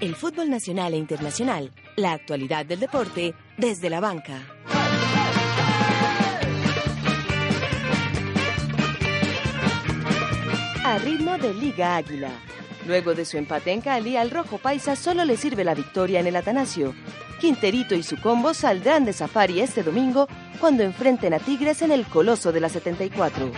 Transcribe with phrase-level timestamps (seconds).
[0.00, 4.40] El fútbol nacional e internacional, la actualidad del deporte desde la banca.
[10.84, 12.30] A ritmo de Liga Águila.
[12.86, 16.28] Luego de su empate en Cali, al Rojo Paisa solo le sirve la victoria en
[16.28, 16.94] el Atanasio.
[17.40, 20.28] Quinterito y su combo saldrán de safari este domingo
[20.60, 23.50] cuando enfrenten a Tigres en el Coloso de la 74.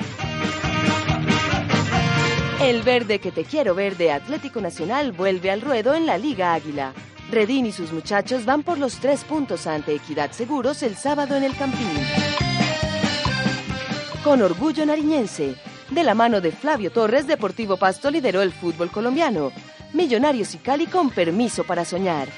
[2.60, 6.52] El verde que te quiero ver de Atlético Nacional vuelve al ruedo en la Liga
[6.52, 6.92] Águila.
[7.30, 11.44] Redín y sus muchachos van por los tres puntos ante Equidad Seguros el sábado en
[11.44, 11.88] el Campín.
[14.22, 15.54] Con orgullo nariñense,
[15.88, 19.52] de la mano de Flavio Torres, Deportivo Pasto lideró el fútbol colombiano.
[19.94, 22.28] Millonarios y Cali con permiso para soñar.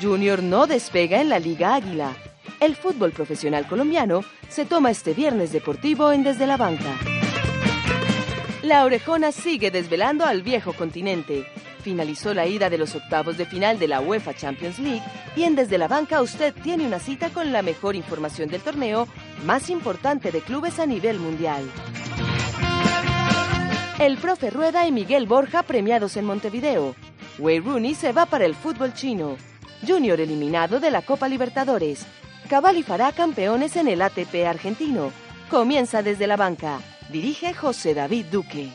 [0.00, 2.12] Junior no despega en la Liga Águila.
[2.60, 7.21] El fútbol profesional colombiano se toma este viernes deportivo en Desde la Banca.
[8.62, 11.44] La orejona sigue desvelando al viejo continente.
[11.82, 15.02] Finalizó la ida de los octavos de final de la UEFA Champions League
[15.34, 19.08] y en Desde la Banca usted tiene una cita con la mejor información del torneo
[19.44, 21.68] más importante de clubes a nivel mundial.
[23.98, 26.94] El profe Rueda y Miguel Borja premiados en Montevideo.
[27.40, 29.36] Wayne Rooney se va para el fútbol chino.
[29.84, 32.06] Junior eliminado de la Copa Libertadores.
[32.48, 35.10] Cabal y Fará campeones en el ATP argentino.
[35.50, 36.78] Comienza desde la banca.
[37.12, 38.70] Dirige José David Duque.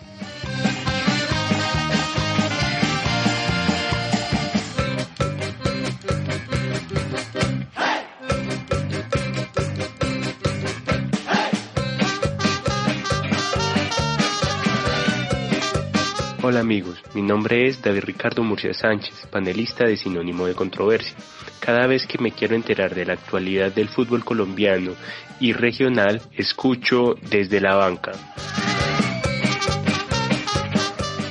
[16.43, 21.17] Hola amigos, mi nombre es David Ricardo Murcia Sánchez, panelista de Sinónimo de Controversia.
[21.59, 24.93] Cada vez que me quiero enterar de la actualidad del fútbol colombiano
[25.39, 28.11] y regional, escucho desde la banca.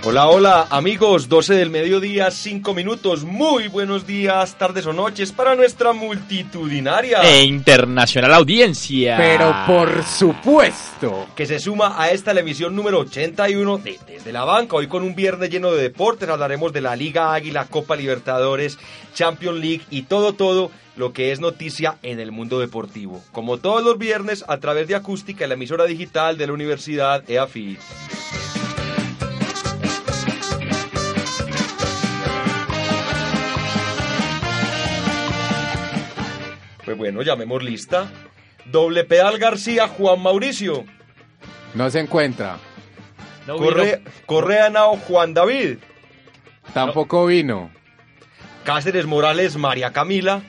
[0.09, 5.57] Hola, hola amigos, 12 del mediodía, 5 minutos, muy buenos días, tardes o noches para
[5.57, 9.17] nuestra multitudinaria e internacional audiencia.
[9.17, 14.45] Pero por supuesto que se suma a esta la emisión número 81 de Desde la
[14.45, 18.79] Banca, hoy con un viernes lleno de deportes, hablaremos de la Liga Águila, Copa Libertadores,
[19.13, 23.25] Champions League y todo, todo lo que es noticia en el mundo deportivo.
[23.33, 27.81] Como todos los viernes, a través de Acústica, la emisora digital de la Universidad EAFIT.
[36.87, 38.09] Pues bueno, llamemos lista.
[38.65, 40.85] Doble pedal García, Juan Mauricio.
[41.75, 42.59] No se encuentra.
[43.47, 45.79] No Corre, Correa Nao, Juan David.
[46.73, 47.71] Tampoco vino.
[48.65, 50.43] Cáceres Morales, María Camila.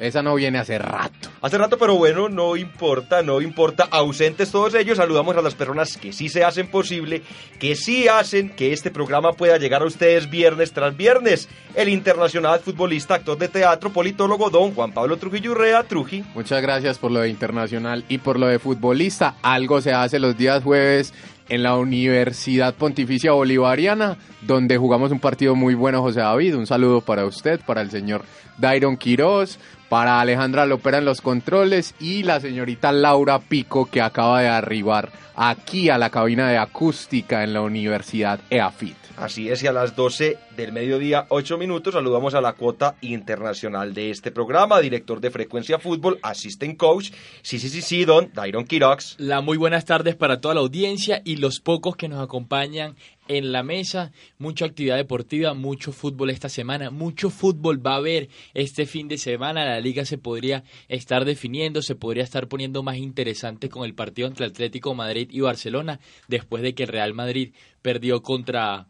[0.00, 1.28] Esa no viene hace rato.
[1.42, 3.86] Hace rato, pero bueno, no importa, no importa.
[3.90, 7.22] Ausentes todos ellos, saludamos a las personas que sí se hacen posible,
[7.58, 11.50] que sí hacen que este programa pueda llegar a ustedes viernes tras viernes.
[11.74, 16.24] El internacional futbolista, actor de teatro, politólogo, don Juan Pablo Trujillo Urrea, Truji.
[16.34, 19.36] Muchas gracias por lo de internacional y por lo de futbolista.
[19.42, 21.12] Algo se hace los días jueves
[21.50, 26.56] en la Universidad Pontificia Bolivariana, donde jugamos un partido muy bueno, José David.
[26.56, 28.24] Un saludo para usted, para el señor
[28.56, 34.40] Dairon Quiroz, para Alejandra Lopera en los controles y la señorita Laura Pico que acaba
[34.40, 38.96] de arribar aquí a la cabina de acústica en la Universidad EAFIT.
[39.16, 43.94] Así es, y a las 12 del mediodía, 8 minutos, saludamos a la cuota internacional
[43.94, 48.64] de este programa, director de Frecuencia Fútbol, assistant coach, sí, sí, sí, sí, don Dairon
[48.64, 49.16] Quirox.
[49.18, 52.94] La muy buenas tardes para toda la audiencia y los pocos que nos acompañan
[53.28, 58.28] en la mesa, mucha actividad deportiva, mucho fútbol esta semana, mucho fútbol va a haber
[58.52, 62.96] este fin de semana, la liga se podría estar definiendo, se podría estar poniendo más
[62.96, 67.54] interesante con el partido entre Atlético Madrid y Barcelona, después de que el Real Madrid
[67.82, 68.88] perdió contra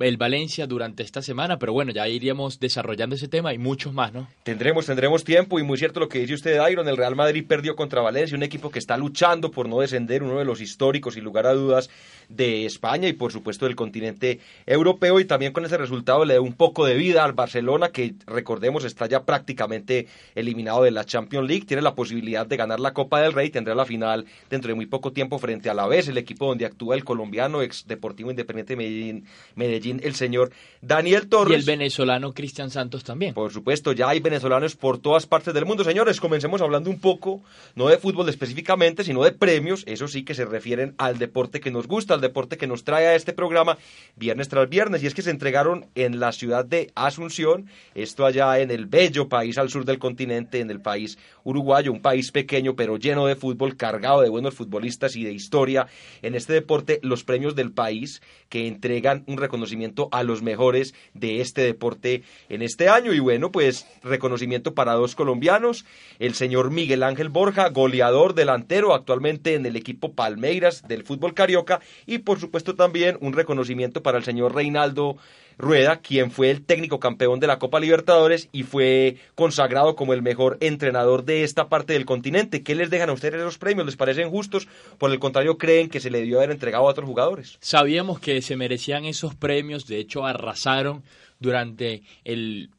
[0.00, 4.12] el Valencia durante esta semana, pero bueno, ya iríamos desarrollando ese tema y muchos más,
[4.12, 4.28] ¿no?
[4.42, 7.76] Tendremos, tendremos tiempo y muy cierto lo que dice usted, Iron, el Real Madrid perdió
[7.76, 11.20] contra Valencia, un equipo que está luchando por no descender, uno de los históricos y
[11.20, 11.90] lugar a dudas
[12.28, 16.40] de España y por supuesto del continente europeo y también con ese resultado le da
[16.40, 21.46] un poco de vida al Barcelona que recordemos está ya prácticamente eliminado de la Champions
[21.46, 24.74] League, tiene la posibilidad de ganar la Copa del Rey, tendrá la final dentro de
[24.74, 28.30] muy poco tiempo frente a la vez, el equipo donde actúa el colombiano ex Deportivo
[28.30, 30.50] Independiente Medellín, Medellín el señor
[30.80, 31.52] Daniel Torres.
[31.52, 33.34] Y el venezolano Cristian Santos también.
[33.34, 35.84] Por supuesto, ya hay venezolanos por todas partes del mundo.
[35.84, 37.42] Señores, comencemos hablando un poco,
[37.74, 41.70] no de fútbol específicamente, sino de premios, eso sí que se refieren al deporte que
[41.70, 43.78] nos gusta, al deporte que nos trae a este programa
[44.16, 45.02] viernes tras viernes.
[45.02, 49.28] Y es que se entregaron en la ciudad de Asunción, esto allá en el bello
[49.28, 53.36] país al sur del continente, en el país uruguayo, un país pequeño pero lleno de
[53.36, 55.86] fútbol, cargado de buenos futbolistas y de historia
[56.22, 59.71] en este deporte, los premios del país que entregan un reconocimiento
[60.10, 63.12] a los mejores de este deporte en este año.
[63.12, 65.84] Y bueno, pues reconocimiento para dos colombianos,
[66.18, 71.80] el señor Miguel Ángel Borja, goleador delantero actualmente en el equipo Palmeiras del fútbol carioca,
[72.06, 75.16] y por supuesto también un reconocimiento para el señor Reinaldo
[75.58, 80.22] Rueda, quien fue el técnico campeón de la Copa Libertadores y fue consagrado como el
[80.22, 82.62] mejor entrenador de esta parte del continente.
[82.62, 83.86] ¿Qué les dejan a ustedes esos premios?
[83.86, 84.66] ¿Les parecen justos?
[84.98, 87.58] Por el contrario, ¿creen que se le debió haber entregado a otros jugadores?
[87.60, 91.02] Sabíamos que se merecían esos premios, de hecho arrasaron
[91.40, 92.70] durante el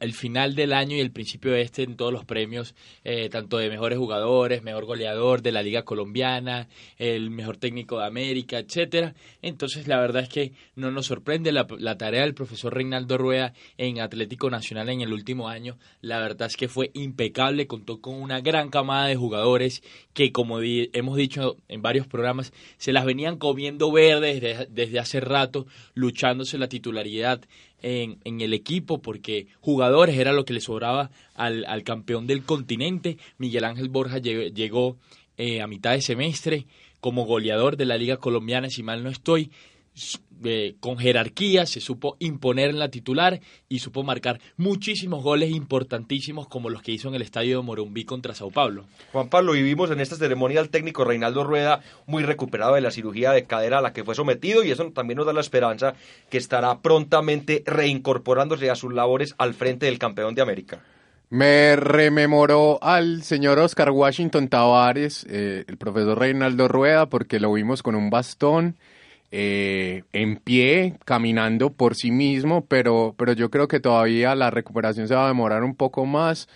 [0.00, 2.74] el final del año y el principio de este en todos los premios,
[3.04, 6.68] eh, tanto de mejores jugadores, mejor goleador de la Liga Colombiana,
[6.98, 9.14] el mejor técnico de América, etcétera.
[9.42, 11.66] Entonces, la verdad es que no nos sorprende la,
[11.96, 15.76] tarea del profesor Reinaldo Rueda en Atlético Nacional en el último año.
[16.00, 19.82] La verdad es que fue impecable, contó con una gran camada de jugadores
[20.12, 25.66] que, como hemos dicho en varios programas, se las venían comiendo verdes desde hace rato,
[25.94, 27.40] luchándose la titularidad
[27.82, 32.44] en, en, el equipo porque jugadores era lo que le sobraba al, al campeón del
[32.44, 33.18] continente.
[33.38, 34.96] Miguel Ángel Borja llegó,
[35.36, 36.66] eh, a mitad de semestre
[37.00, 39.50] como goleador de la Liga Colombiana, si mal no estoy
[40.80, 46.70] con jerarquía, se supo imponer en la titular y supo marcar muchísimos goles importantísimos como
[46.70, 48.86] los que hizo en el estadio de Morumbí contra Sao Paulo.
[49.12, 53.32] Juan Pablo, vivimos en esta ceremonia al técnico Reinaldo Rueda muy recuperado de la cirugía
[53.32, 55.94] de cadera a la que fue sometido y eso también nos da la esperanza
[56.30, 60.80] que estará prontamente reincorporándose a sus labores al frente del campeón de América.
[61.30, 67.84] Me rememoró al señor Oscar Washington Tavares, eh, el profesor Reinaldo Rueda, porque lo vimos
[67.84, 68.76] con un bastón
[69.32, 75.06] eh, en pie, caminando por sí mismo, pero, pero yo creo que todavía la recuperación
[75.06, 76.48] se va a demorar un poco más.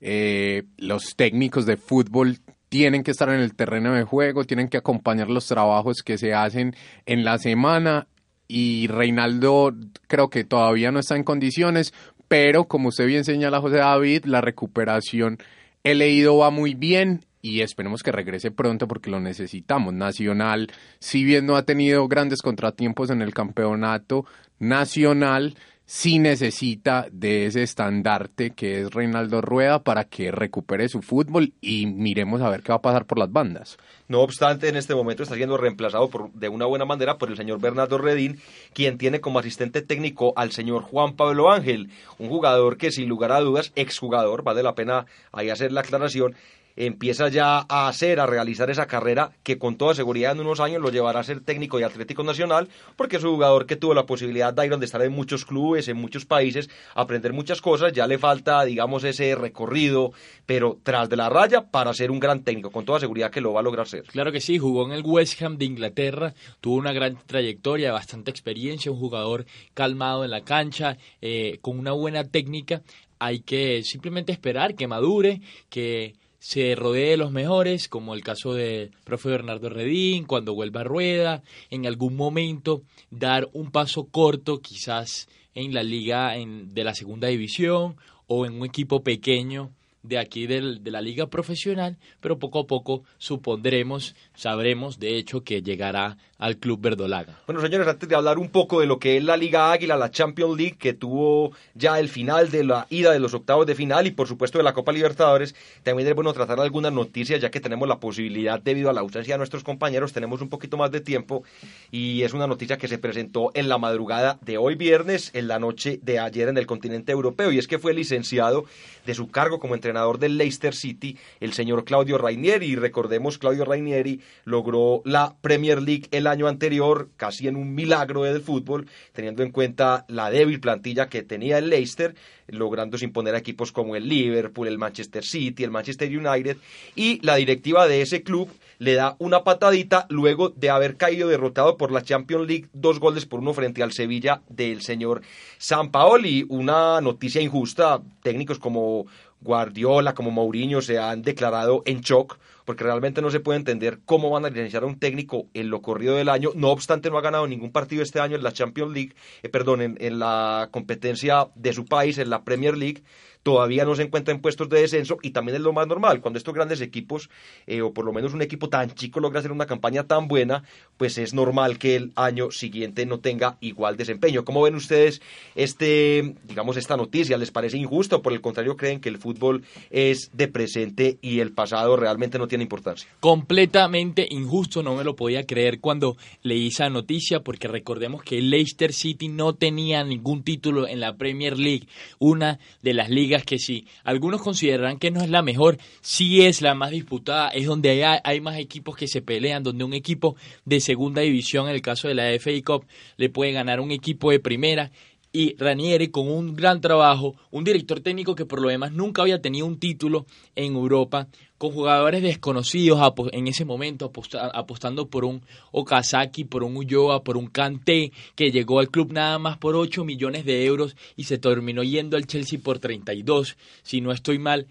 [0.00, 4.78] Eh, los técnicos de fútbol tienen que estar en el terreno de juego, tienen que
[4.78, 6.74] acompañar los trabajos que se hacen
[7.04, 8.06] en la semana
[8.48, 9.72] y Reinaldo
[10.08, 11.92] creo que todavía no está en condiciones,
[12.28, 15.38] pero como usted bien señala José David, la recuperación
[15.84, 19.94] he leído va muy bien y esperemos que regrese pronto porque lo necesitamos.
[19.94, 24.26] Nacional, si bien no ha tenido grandes contratiempos en el campeonato
[24.58, 25.54] nacional,
[25.90, 31.86] sí necesita de ese estandarte que es Reinaldo Rueda para que recupere su fútbol y
[31.86, 33.76] miremos a ver qué va a pasar por las bandas.
[34.06, 37.36] No obstante, en este momento está siendo reemplazado por, de una buena manera por el
[37.36, 38.40] señor Bernardo Redín,
[38.72, 43.32] quien tiene como asistente técnico al señor Juan Pablo Ángel, un jugador que sin lugar
[43.32, 46.36] a dudas, exjugador, vale la pena ahí hacer la aclaración,
[46.76, 50.80] empieza ya a hacer, a realizar esa carrera que con toda seguridad en unos años
[50.80, 54.06] lo llevará a ser técnico de Atlético Nacional, porque es un jugador que tuvo la
[54.06, 58.18] posibilidad de, de estar en muchos clubes, en muchos países, aprender muchas cosas, ya le
[58.18, 60.12] falta, digamos, ese recorrido,
[60.46, 63.52] pero tras de la raya para ser un gran técnico, con toda seguridad que lo
[63.52, 64.04] va a lograr ser.
[64.04, 68.30] Claro que sí, jugó en el West Ham de Inglaterra, tuvo una gran trayectoria, bastante
[68.30, 72.82] experiencia, un jugador calmado en la cancha, eh, con una buena técnica,
[73.18, 78.54] hay que simplemente esperar que madure, que se rodee de los mejores, como el caso
[78.54, 84.60] de profe Bernardo Redín, cuando vuelva a rueda, en algún momento dar un paso corto,
[84.60, 87.96] quizás en la liga en, de la segunda división
[88.26, 89.70] o en un equipo pequeño
[90.02, 95.42] de aquí del, de la liga profesional, pero poco a poco supondremos, sabremos de hecho
[95.42, 97.38] que llegará al Club Verdolaga.
[97.46, 100.10] Bueno, señores, antes de hablar un poco de lo que es la Liga Águila, la
[100.10, 104.06] Champions League, que tuvo ya el final de la ida de los octavos de final
[104.06, 107.60] y por supuesto de la Copa Libertadores, también es bueno tratar algunas noticias, ya que
[107.60, 111.02] tenemos la posibilidad, debido a la ausencia de nuestros compañeros, tenemos un poquito más de
[111.02, 111.44] tiempo
[111.90, 115.58] y es una noticia que se presentó en la madrugada de hoy viernes, en la
[115.58, 118.64] noche de ayer en el continente europeo, y es que fue licenciado
[119.04, 124.20] de su cargo como entrenador del Leicester City, el señor Claudio Rainieri, recordemos, Claudio Rainieri
[124.44, 129.50] logró la Premier League el año anterior, casi en un milagro del fútbol, teniendo en
[129.50, 132.14] cuenta la débil plantilla que tenía el Leicester,
[132.46, 136.56] logrando imponer a equipos como el Liverpool, el Manchester City, el Manchester United,
[136.94, 138.48] y la directiva de ese club
[138.80, 143.26] le da una patadita luego de haber caído derrotado por la Champions League, dos goles
[143.26, 145.20] por uno frente al Sevilla del señor
[145.58, 146.46] San Paoli.
[146.48, 149.04] Una noticia injusta, técnicos como
[149.40, 154.30] Guardiola, como Mourinho se han declarado en shock porque realmente no se puede entender cómo
[154.30, 156.50] van a licenciar a un técnico en lo corrido del año.
[156.54, 159.80] No obstante, no ha ganado ningún partido este año en la Champions League, eh, perdón,
[159.98, 163.02] en la competencia de su país, en la Premier League
[163.42, 166.20] todavía no se encuentra en puestos de descenso y también es lo más normal.
[166.20, 167.30] Cuando estos grandes equipos,
[167.66, 170.64] eh, o por lo menos un equipo tan chico logra hacer una campaña tan buena,
[170.96, 174.44] pues es normal que el año siguiente no tenga igual desempeño.
[174.44, 175.22] ¿Cómo ven ustedes
[175.54, 177.38] este, digamos, esta noticia?
[177.38, 178.22] ¿Les parece injusto?
[178.22, 182.48] ¿Por el contrario creen que el fútbol es de presente y el pasado realmente no
[182.48, 183.08] tiene importancia.
[183.20, 188.92] Completamente injusto, no me lo podía creer cuando leí esa noticia, porque recordemos que Leicester
[188.92, 191.86] City no tenía ningún título en la Premier League,
[192.18, 196.62] una de las ligas que sí, algunos consideran que no es la mejor, sí es
[196.62, 200.36] la más disputada, es donde hay, hay más equipos que se pelean, donde un equipo
[200.64, 204.30] de segunda división, en el caso de la FA Cup, le puede ganar un equipo
[204.30, 204.90] de primera
[205.32, 209.40] y Ranieri con un gran trabajo, un director técnico que por lo demás nunca había
[209.40, 212.98] tenido un título en Europa, con jugadores desconocidos
[213.32, 214.10] en ese momento,
[214.54, 219.38] apostando por un Okazaki, por un Ulloa, por un Kanté, que llegó al club nada
[219.38, 224.00] más por 8 millones de euros y se terminó yendo al Chelsea por 32, si
[224.00, 224.68] no estoy mal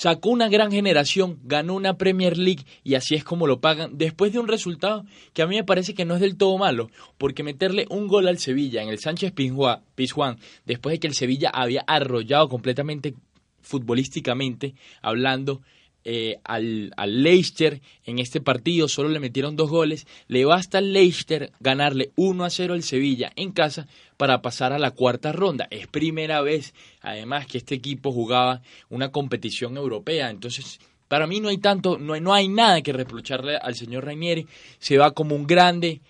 [0.00, 4.32] sacó una gran generación, ganó una Premier League y así es como lo pagan, después
[4.32, 5.04] de un resultado
[5.34, 6.88] que a mí me parece que no es del todo malo,
[7.18, 11.50] porque meterle un gol al Sevilla en el Sánchez Pizjuán, después de que el Sevilla
[11.50, 13.14] había arrollado completamente
[13.60, 15.60] futbolísticamente hablando
[16.04, 20.92] eh, al, al, Leicester en este partido, solo le metieron dos goles, le basta al
[20.92, 25.66] Leicester ganarle 1 a 0 al Sevilla en casa para pasar a la cuarta ronda.
[25.70, 31.48] Es primera vez, además, que este equipo jugaba una competición europea, entonces para mí no
[31.48, 34.46] hay tanto, no hay, no hay nada que reprocharle al señor Rainieri,
[34.78, 36.00] se va como un grande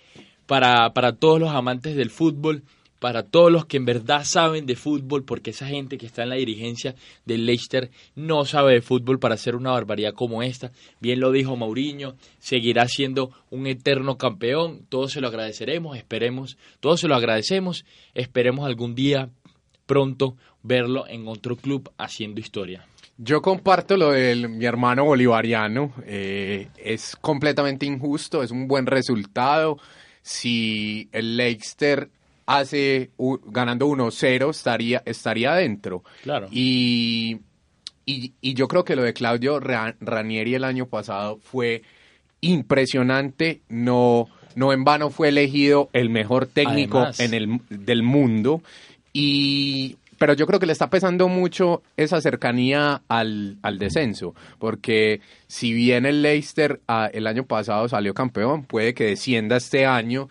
[0.47, 2.65] para, para todos los amantes del fútbol
[3.01, 6.29] para todos los que en verdad saben de fútbol, porque esa gente que está en
[6.29, 10.71] la dirigencia del Leicester no sabe de fútbol para hacer una barbaridad como esta.
[11.01, 17.01] Bien lo dijo Mauriño, seguirá siendo un eterno campeón, todos se lo agradeceremos, esperemos, todos
[17.01, 19.31] se lo agradecemos, esperemos algún día
[19.87, 22.87] pronto verlo en otro club haciendo historia.
[23.17, 29.79] Yo comparto lo de mi hermano bolivariano, eh, es completamente injusto, es un buen resultado.
[30.23, 32.11] Si el Leicester
[32.51, 33.11] hace
[33.47, 36.03] ganando 1-0 estaría, estaría dentro.
[36.25, 36.49] Claro.
[36.51, 37.39] Y,
[38.05, 41.83] y, yo creo que lo de Claudio Ranieri el año pasado fue
[42.41, 43.61] impresionante.
[43.69, 48.63] No, no en vano fue elegido el mejor técnico en el, del mundo.
[49.13, 55.21] Y, pero yo creo que le está pesando mucho esa cercanía al, al descenso, porque
[55.47, 60.29] si bien el Leicester ah, el año pasado salió campeón, puede que descienda este año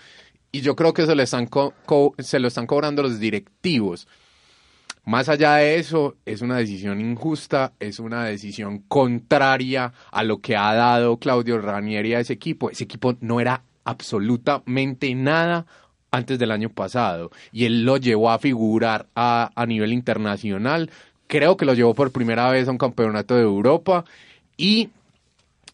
[0.51, 1.50] y yo creo que se, están
[2.18, 4.08] se lo están cobrando los directivos.
[5.06, 10.56] Más allá de eso, es una decisión injusta, es una decisión contraria a lo que
[10.56, 12.70] ha dado Claudio Ranieri a ese equipo.
[12.70, 15.65] Ese equipo no era absolutamente nada
[16.12, 20.91] antes del año pasado y él lo llevó a figurar a, a nivel internacional.
[21.27, 24.06] Creo que lo llevó por primera vez a un campeonato de Europa
[24.58, 24.89] y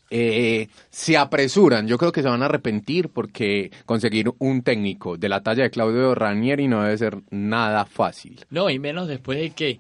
[0.10, 1.88] eh, se apresuran.
[1.88, 5.72] Yo creo que se van a arrepentir porque conseguir un técnico de la talla de
[5.72, 8.46] Claudio Ranieri no debe ser nada fácil.
[8.50, 9.80] No, y menos después de que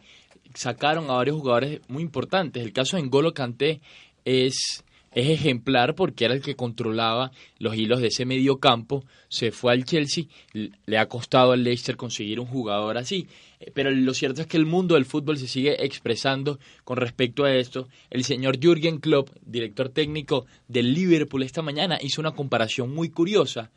[0.53, 2.63] sacaron a varios jugadores muy importantes.
[2.63, 3.81] El caso de N'Golo Kanté
[4.23, 4.84] es
[5.15, 9.71] es ejemplar porque era el que controlaba los hilos de ese medio campo, se fue
[9.71, 13.27] al Chelsea, le ha costado al Leicester conseguir un jugador así,
[13.61, 17.45] eh, pero lo cierto es que el mundo del fútbol se sigue expresando con respecto
[17.45, 17.87] a esto.
[18.09, 23.71] El señor Jürgen Klopp, director técnico del Liverpool esta mañana, hizo una comparación muy curiosa.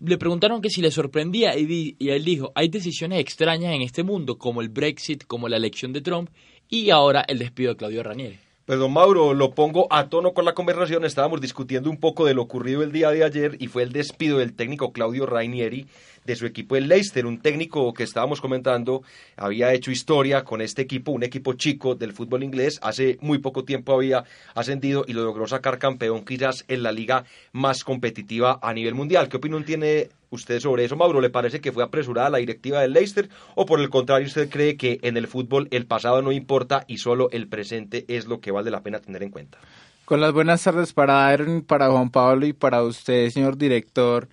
[0.00, 4.04] Le preguntaron que si le sorprendía y, y él dijo, hay decisiones extrañas en este
[4.04, 6.30] mundo como el Brexit, como la elección de Trump
[6.68, 8.45] y ahora el despido de Claudio Ranieri.
[8.66, 11.04] Pues don Mauro, lo pongo a tono con la conversación.
[11.04, 14.38] Estábamos discutiendo un poco de lo ocurrido el día de ayer y fue el despido
[14.38, 15.86] del técnico Claudio Rainieri
[16.26, 19.02] de su equipo el Leicester, un técnico que estábamos comentando,
[19.36, 23.64] había hecho historia con este equipo, un equipo chico del fútbol inglés, hace muy poco
[23.64, 28.74] tiempo había ascendido y lo logró sacar campeón quizás en la liga más competitiva a
[28.74, 29.28] nivel mundial.
[29.28, 31.20] ¿Qué opinión tiene usted sobre eso, Mauro?
[31.20, 34.76] ¿Le parece que fue apresurada la directiva del Leicester o por el contrario usted cree
[34.76, 38.50] que en el fútbol el pasado no importa y solo el presente es lo que
[38.50, 39.58] vale la pena tener en cuenta?
[40.04, 44.28] Con las buenas tardes para para Juan Pablo y para usted, señor director.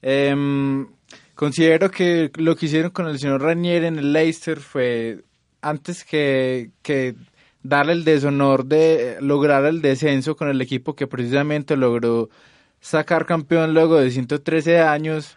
[0.00, 0.34] Eh,
[1.42, 5.24] Considero que lo que hicieron con el señor Ranier en el Leicester fue
[5.60, 7.16] antes que, que
[7.64, 12.30] darle el deshonor de lograr el descenso con el equipo que precisamente logró
[12.78, 15.36] sacar campeón luego de 113 años,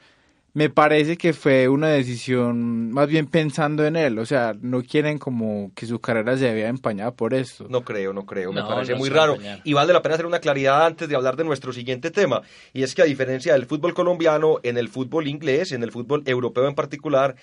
[0.56, 4.18] me parece que fue una decisión más bien pensando en él.
[4.20, 7.68] O sea, no quieren como que su carrera se vea empañada por esto.
[7.70, 8.54] No creo, no creo.
[8.54, 9.36] me parece muy raro.
[9.66, 12.42] Y vale la pena hacer una claridad antes de hablar de nuestro siguiente tema.
[12.72, 16.24] Y es que a diferencia del fútbol colombiano, en el fútbol inglés, en el fútbol
[16.26, 17.36] europeo en particular,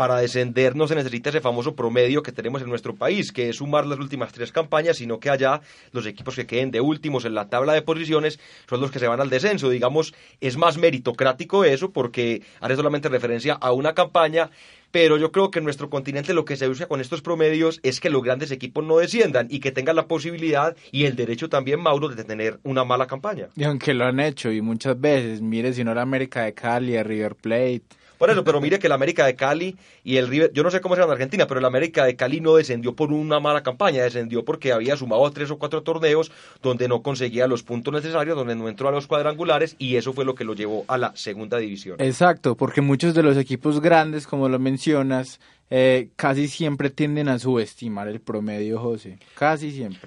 [0.00, 3.56] para descender no se necesita ese famoso promedio que tenemos en nuestro país, que es
[3.56, 5.60] sumar las últimas tres campañas, sino que allá
[5.92, 9.08] los equipos que queden de últimos en la tabla de posiciones son los que se
[9.08, 9.68] van al descenso.
[9.68, 14.50] Digamos, es más meritocrático eso porque hace solamente referencia a una campaña
[14.90, 18.00] pero yo creo que en nuestro continente lo que se usa con estos promedios es
[18.00, 21.80] que los grandes equipos no desciendan y que tengan la posibilidad y el derecho también,
[21.80, 23.50] Mauro, de tener una mala campaña.
[23.54, 27.36] Y aunque lo han hecho y muchas veces, mire si no América de Cali, River
[27.36, 27.82] Plate,
[28.20, 30.82] por eso, pero mire que el América de Cali y el River, yo no sé
[30.82, 33.62] cómo se llama en Argentina, pero el América de Cali no descendió por una mala
[33.62, 36.30] campaña, descendió porque había sumado tres o cuatro torneos
[36.62, 40.26] donde no conseguía los puntos necesarios, donde no entró a los cuadrangulares y eso fue
[40.26, 41.96] lo que lo llevó a la segunda división.
[41.98, 47.38] Exacto, porque muchos de los equipos grandes, como lo mencionas, eh, casi siempre tienden a
[47.38, 49.18] subestimar el promedio, José.
[49.34, 50.00] Casi siempre.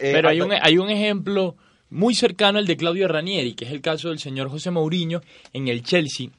[0.00, 1.54] Eh, pero hay un, hay un ejemplo
[1.90, 5.20] muy cercano al de Claudio Ranieri, que es el caso del señor José Mourinho
[5.52, 6.30] en el Chelsea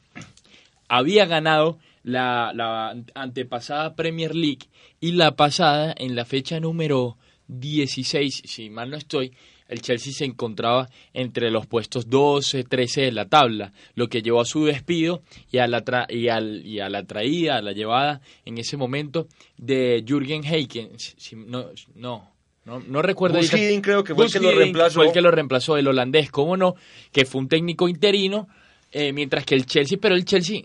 [0.90, 4.68] había ganado la, la, antepasada Premier League
[5.00, 7.18] y la pasada en la fecha número
[7.48, 9.32] 16, si mal no estoy,
[9.68, 14.42] el Chelsea se encontraba entre los puestos 12, 13 de la tabla, lo que llevó
[14.42, 18.22] a su despido y a la, y al, y a la traída, a la llevada
[18.46, 19.28] en ese momento
[19.58, 21.16] de Jürgen Heikens.
[21.36, 22.28] no, no,
[22.66, 23.40] no, recuerdo.
[23.82, 24.96] creo que fue el que lo reemplazó.
[24.96, 26.76] Fue el que lo reemplazó, el holandés, cómo no,
[27.12, 28.48] que fue un técnico interino,
[28.92, 30.62] eh, mientras que el Chelsea, pero el Chelsea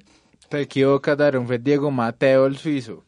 [0.48, 3.04] te equivocas, Daron, fue Diego Mateo el suizo.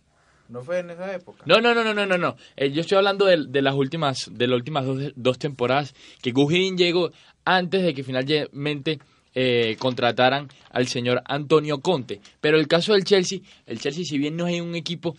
[0.49, 1.43] ¿No fue en esa época?
[1.47, 2.37] No, no, no, no, no, no.
[2.57, 7.11] Eh, yo estoy hablando de, las últimas, de las últimas dos, temporadas que Gujin llegó
[7.45, 9.01] antes de que finalmente
[9.35, 12.21] eh, contrataran al señor Antonio Conte.
[12.41, 15.17] Pero el caso del Chelsea, el Chelsea si bien no es un equipo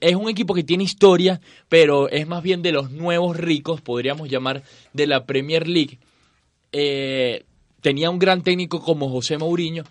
[0.00, 4.28] es un equipo que tiene historia, pero es más bien de los nuevos ricos, podríamos
[4.28, 5.98] llamar, de la Premier League.
[6.72, 7.44] Eh,
[7.80, 9.84] tenía un gran técnico como José Mourinho,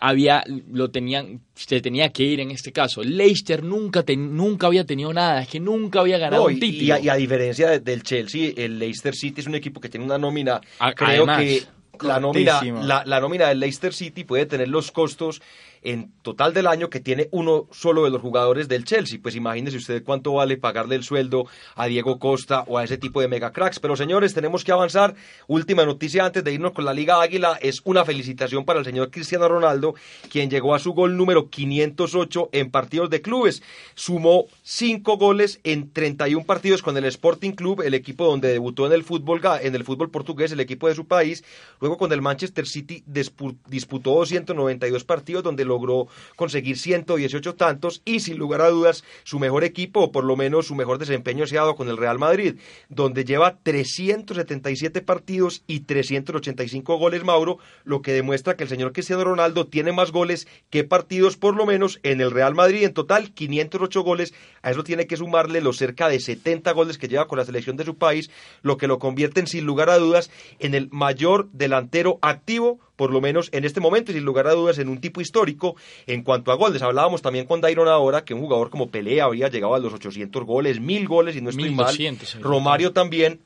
[0.00, 0.42] había
[0.72, 3.02] lo tenían se tenía que ir en este caso.
[3.02, 6.98] Leicester nunca nunca había tenido nada, es que nunca había ganado un título.
[6.98, 10.60] Y a, diferencia del Chelsea, el Leicester City es un equipo que tiene una nómina,
[10.96, 11.62] creo que
[12.00, 15.42] la nómina, la, la nómina del Leicester City puede tener los costos
[15.82, 19.18] en total del año que tiene uno solo de los jugadores del Chelsea.
[19.22, 23.20] Pues imagínese usted cuánto vale pagarle el sueldo a Diego Costa o a ese tipo
[23.20, 23.80] de mega cracks.
[23.80, 25.14] Pero señores, tenemos que avanzar.
[25.46, 29.10] Última noticia antes de irnos con la Liga Águila es una felicitación para el señor
[29.10, 29.94] Cristiano Ronaldo,
[30.30, 33.62] quien llegó a su gol número 508 en partidos de clubes.
[33.94, 38.92] Sumó cinco goles en 31 partidos con el Sporting Club, el equipo donde debutó en
[38.92, 41.44] el fútbol en el fútbol portugués, el equipo de su país.
[41.80, 48.36] Luego con el Manchester City disputó 292 partidos donde logró conseguir 118 tantos y sin
[48.36, 51.62] lugar a dudas su mejor equipo o por lo menos su mejor desempeño se ha
[51.62, 52.56] dado con el Real Madrid,
[52.88, 59.24] donde lleva 377 partidos y 385 goles Mauro, lo que demuestra que el señor Cristiano
[59.24, 63.32] Ronaldo tiene más goles que partidos por lo menos en el Real Madrid, en total
[63.32, 67.38] 508 goles, a eso tiene que sumarle los cerca de 70 goles que lleva con
[67.38, 68.30] la selección de su país,
[68.62, 73.22] lo que lo convierte sin lugar a dudas en el mayor delantero activo por lo
[73.22, 75.74] menos en este momento y sin lugar a dudas en un tipo histórico
[76.06, 76.82] en cuanto a goles.
[76.82, 80.44] Hablábamos también con Dairon ahora que un jugador como Pelé había llegado a los 800
[80.44, 81.96] goles, mil goles y no estoy mal.
[82.42, 83.40] Romario también,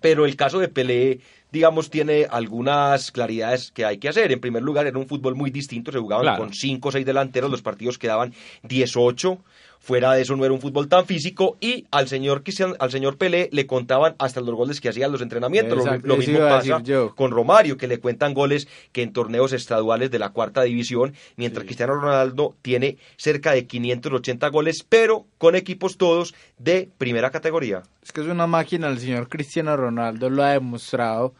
[0.00, 1.20] pero el caso de Pelé
[1.52, 4.32] digamos, tiene algunas claridades que hay que hacer.
[4.32, 7.50] En primer lugar, era un fútbol muy distinto, se jugaban con cinco o seis delanteros,
[7.50, 9.38] los partidos quedaban 18.
[9.80, 12.42] Fuera de eso no era un fútbol tan físico y al señor
[12.78, 15.84] al señor Pelé le contaban hasta los goles que hacía en los entrenamientos.
[16.02, 16.82] lo, mismo pasa
[17.14, 21.64] con Romario, que le cuentan goles que en torneos estaduales de la cuarta división, mientras
[21.64, 27.82] Cristiano Ronaldo tiene cerca de 580 goles, pero con equipos todos de primera categoría.
[28.02, 31.34] Es que es una máquina, el señor Cristiano Ronaldo lo ha demostrado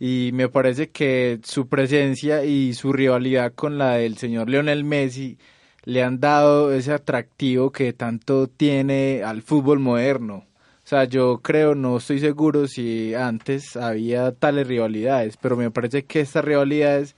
[0.00, 5.38] y me parece que su presencia y su rivalidad con la del señor Lionel Messi
[5.84, 10.44] le han dado ese atractivo que tanto tiene al fútbol moderno.
[10.84, 16.04] O sea, yo creo, no estoy seguro si antes había tales rivalidades, pero me parece
[16.04, 17.14] que estas rivalidades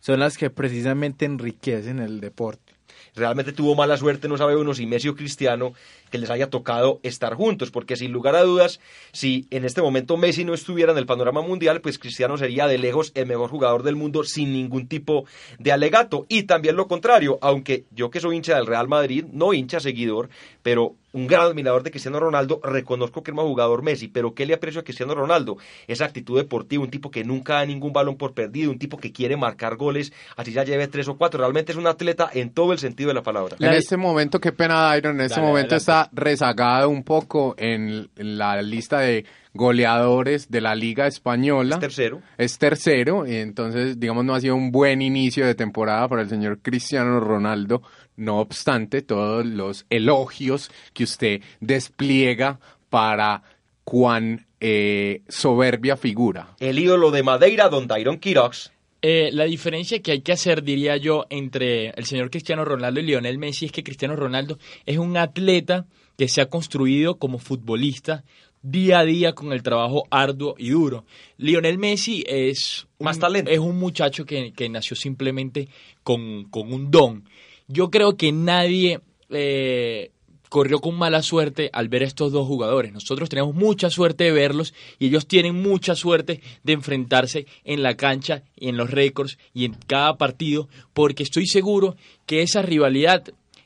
[0.00, 2.74] son las que precisamente enriquecen el deporte.
[3.14, 5.72] Realmente tuvo mala suerte, no sabe uno si Messi Cristiano,
[6.14, 8.78] que les haya tocado estar juntos, porque sin lugar a dudas,
[9.10, 12.78] si en este momento Messi no estuviera en el panorama mundial, pues Cristiano sería de
[12.78, 15.24] lejos el mejor jugador del mundo sin ningún tipo
[15.58, 16.24] de alegato.
[16.28, 20.28] Y también lo contrario, aunque yo que soy hincha del Real Madrid, no hincha seguidor,
[20.62, 24.46] pero un gran admirador de Cristiano Ronaldo, reconozco que es más jugador Messi, pero ¿qué
[24.46, 25.56] le aprecio a Cristiano Ronaldo?
[25.86, 29.12] Esa actitud deportiva, un tipo que nunca da ningún balón por perdido, un tipo que
[29.12, 32.72] quiere marcar goles, así ya lleve tres o cuatro, realmente es un atleta en todo
[32.72, 33.56] el sentido de la palabra.
[33.60, 38.60] En este momento, qué pena, Iron, en este momento está rezagado un poco en la
[38.62, 41.76] lista de goleadores de la Liga Española.
[41.76, 42.22] Es tercero.
[42.36, 46.28] Es tercero, y entonces, digamos, no ha sido un buen inicio de temporada para el
[46.28, 47.82] señor Cristiano Ronaldo.
[48.16, 52.58] No obstante, todos los elogios que usted despliega
[52.90, 53.42] para
[53.84, 56.48] cuán eh, soberbia figura.
[56.58, 58.73] El ídolo de Madeira, don Dairon Quirox.
[59.06, 63.02] Eh, la diferencia que hay que hacer, diría yo, entre el señor Cristiano Ronaldo y
[63.02, 65.84] Lionel Messi es que Cristiano Ronaldo es un atleta
[66.16, 68.24] que se ha construido como futbolista
[68.62, 71.04] día a día con el trabajo arduo y duro.
[71.36, 73.50] Lionel Messi es un, Más talento.
[73.50, 75.68] Es un muchacho que, nació simplemente
[76.02, 77.28] con, un don.
[77.68, 80.12] Yo creo que nadie eh,
[80.54, 82.92] corrió con mala suerte al ver a estos dos jugadores.
[82.92, 87.96] Nosotros tenemos mucha suerte de verlos y ellos tienen mucha suerte de enfrentarse en la
[87.96, 93.24] cancha y en los récords y en cada partido, porque estoy seguro que esa rivalidad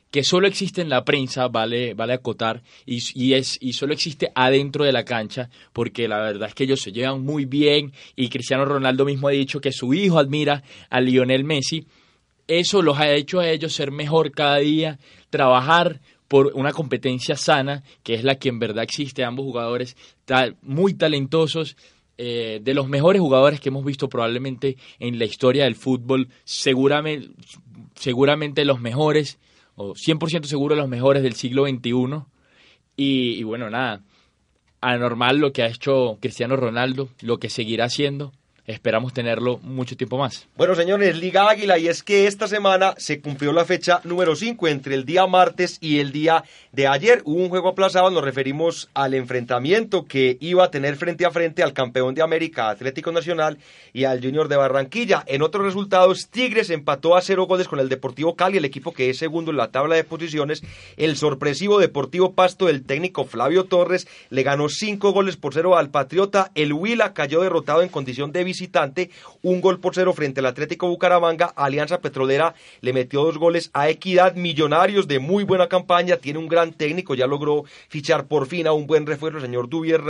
[0.09, 4.83] que solo existe en la prensa, vale, vale acotar, y, es, y solo existe adentro
[4.83, 8.65] de la cancha, porque la verdad es que ellos se llevan muy bien, y Cristiano
[8.65, 11.85] Ronaldo mismo ha dicho que su hijo admira a Lionel Messi.
[12.47, 14.97] Eso los ha hecho a ellos ser mejor cada día,
[15.29, 19.97] trabajar por una competencia sana, que es la que en verdad existe, ambos jugadores
[20.61, 21.75] muy talentosos,
[22.17, 27.29] eh, de los mejores jugadores que hemos visto probablemente en la historia del fútbol, seguramente,
[27.95, 29.39] seguramente los mejores,
[29.75, 32.23] o 100% seguro los mejores del siglo XXI.
[32.95, 34.03] Y, y bueno, nada,
[34.81, 38.33] anormal lo que ha hecho Cristiano Ronaldo, lo que seguirá haciendo
[38.69, 40.47] esperamos tenerlo mucho tiempo más.
[40.55, 44.67] Bueno, señores, Liga Águila, y es que esta semana se cumplió la fecha número 5
[44.67, 47.23] entre el día martes y el día de ayer.
[47.25, 51.63] Hubo un juego aplazado, nos referimos al enfrentamiento que iba a tener frente a frente
[51.63, 53.57] al campeón de América Atlético Nacional
[53.91, 55.23] y al Junior de Barranquilla.
[55.25, 59.09] En otros resultados, Tigres empató a cero goles con el Deportivo Cali, el equipo que
[59.09, 60.61] es segundo en la tabla de posiciones.
[60.95, 65.89] El sorpresivo Deportivo Pasto del técnico Flavio Torres le ganó cinco goles por cero al
[65.89, 66.51] Patriota.
[66.53, 68.58] El Huila cayó derrotado en condición de visita
[69.41, 71.53] un gol por cero frente al Atlético Bucaramanga.
[71.55, 74.35] Alianza Petrolera le metió dos goles a Equidad.
[74.35, 78.73] Millonarios de muy buena campaña, tiene un gran técnico, ya logró fichar por fin a
[78.73, 80.01] un buen refuerzo, el señor Dubier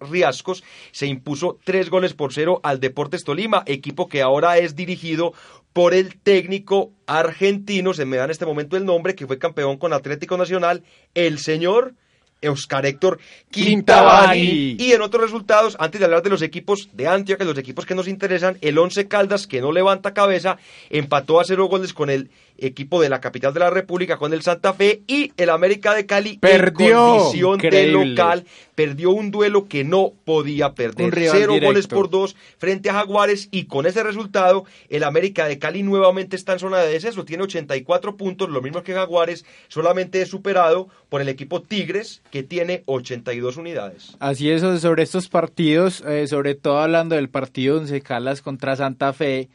[0.00, 0.64] Riascos.
[0.92, 5.34] Se impuso tres goles por cero al Deportes Tolima, equipo que ahora es dirigido
[5.72, 9.76] por el técnico argentino, se me da en este momento el nombre, que fue campeón
[9.76, 11.94] con Atlético Nacional, el señor
[12.42, 13.18] Oscar Héctor
[13.50, 14.76] Quintabani.
[14.78, 17.94] Y en otros resultados, antes de hablar de los equipos de Antioquia, los equipos que
[17.94, 20.58] nos interesan, el Once Caldas, que no levanta cabeza,
[20.90, 22.30] empató a cero goles con el
[22.66, 26.06] equipo de la capital de la República con el Santa Fe y el América de
[26.06, 27.14] Cali perdió.
[27.14, 28.44] en condición de local.
[28.74, 31.12] Perdió un duelo que no podía perder.
[31.30, 35.82] Cero goles por dos frente a Jaguares y con ese resultado el América de Cali
[35.82, 37.24] nuevamente está en zona de descenso.
[37.24, 42.42] Tiene 84 puntos lo mismo que Jaguares solamente es superado por el equipo Tigres que
[42.42, 44.16] tiene 82 unidades.
[44.18, 49.12] Así es sobre estos partidos eh, sobre todo hablando del partido Once Calas contra Santa
[49.12, 49.48] Fe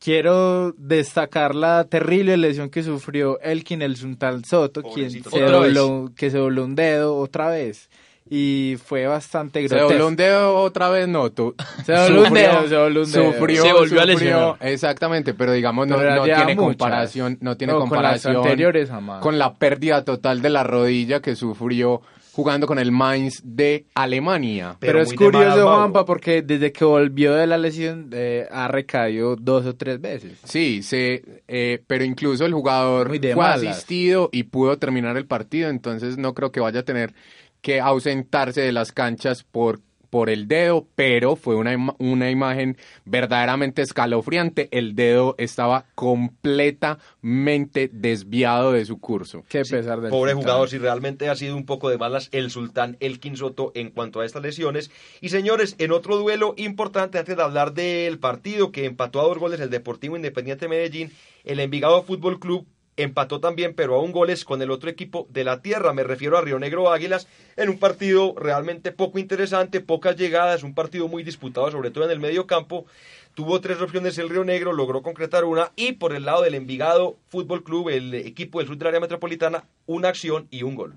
[0.00, 6.30] quiero destacar la terrible lesión que sufrió Elkin el Suntal Soto, quien se dobló, que
[6.30, 7.88] se dobló un dedo otra vez.
[8.32, 9.88] Y fue bastante grotesco.
[9.88, 11.26] Se dobló un dedo otra vez, no.
[11.84, 13.32] se dobló un dedo, se dobló un dedo.
[13.32, 14.56] Sufrió, se volvió a lesionar.
[14.60, 20.04] Exactamente, pero digamos, no, no tiene comparación, no tiene comparación con, anteriores, con la pérdida
[20.04, 24.76] total de la rodilla que sufrió jugando con el Mainz de Alemania.
[24.78, 29.66] Pero, es curioso, Juanpa, porque desde que volvió de la lesión eh, ha recaído dos
[29.66, 30.38] o tres veces.
[30.44, 36.18] Sí, se, eh, pero incluso el jugador fue asistido y pudo terminar el partido, entonces
[36.18, 37.14] no creo que vaya a tener
[37.60, 43.82] que ausentarse de las canchas por por el dedo, pero fue una, una imagen verdaderamente
[43.82, 44.68] escalofriante.
[44.72, 49.44] El dedo estaba completamente desviado de su curso.
[49.48, 52.96] Qué pesar del Pobre jugador, si realmente ha sido un poco de balas el sultán
[53.00, 54.90] Elkin Soto en cuanto a estas lesiones.
[55.20, 59.38] Y señores, en otro duelo importante, antes de hablar del partido que empató a dos
[59.38, 61.12] goles el Deportivo Independiente Medellín,
[61.44, 62.66] el Envigado Fútbol Club
[63.02, 65.92] empató también, pero a un goles con el otro equipo de la tierra.
[65.92, 70.74] Me refiero a Río Negro Águilas, en un partido realmente poco interesante, pocas llegadas, un
[70.74, 72.86] partido muy disputado, sobre todo en el medio campo.
[73.34, 77.16] Tuvo tres opciones el Río Negro, logró concretar una, y por el lado del Envigado
[77.28, 80.94] Fútbol Club, el equipo del sur del área metropolitana, una acción y un gol.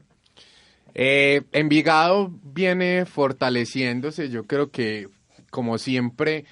[0.96, 5.08] Eh, Envigado viene fortaleciéndose, yo creo que
[5.54, 6.46] como siempre,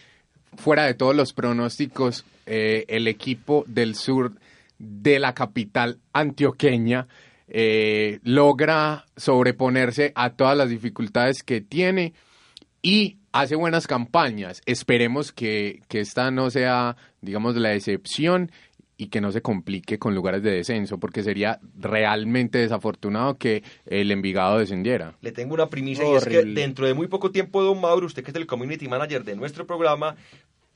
[0.56, 4.34] fuera de todos los pronósticos, eh, el equipo del sur
[4.82, 7.08] de la capital antioqueña
[7.48, 12.14] eh, logra sobreponerse a todas las dificultades que tiene
[12.82, 14.62] y hace buenas campañas.
[14.66, 18.52] Esperemos que, esta no sea, digamos, la excepción
[18.98, 24.12] y que no se complique con lugares de descenso, porque sería realmente desafortunado que el
[24.12, 25.18] Envigado descendiera.
[25.22, 28.24] Le tengo una primicia y es que dentro de muy poco tiempo, don Mauro, usted
[28.24, 30.16] que es el community manager de nuestro programa,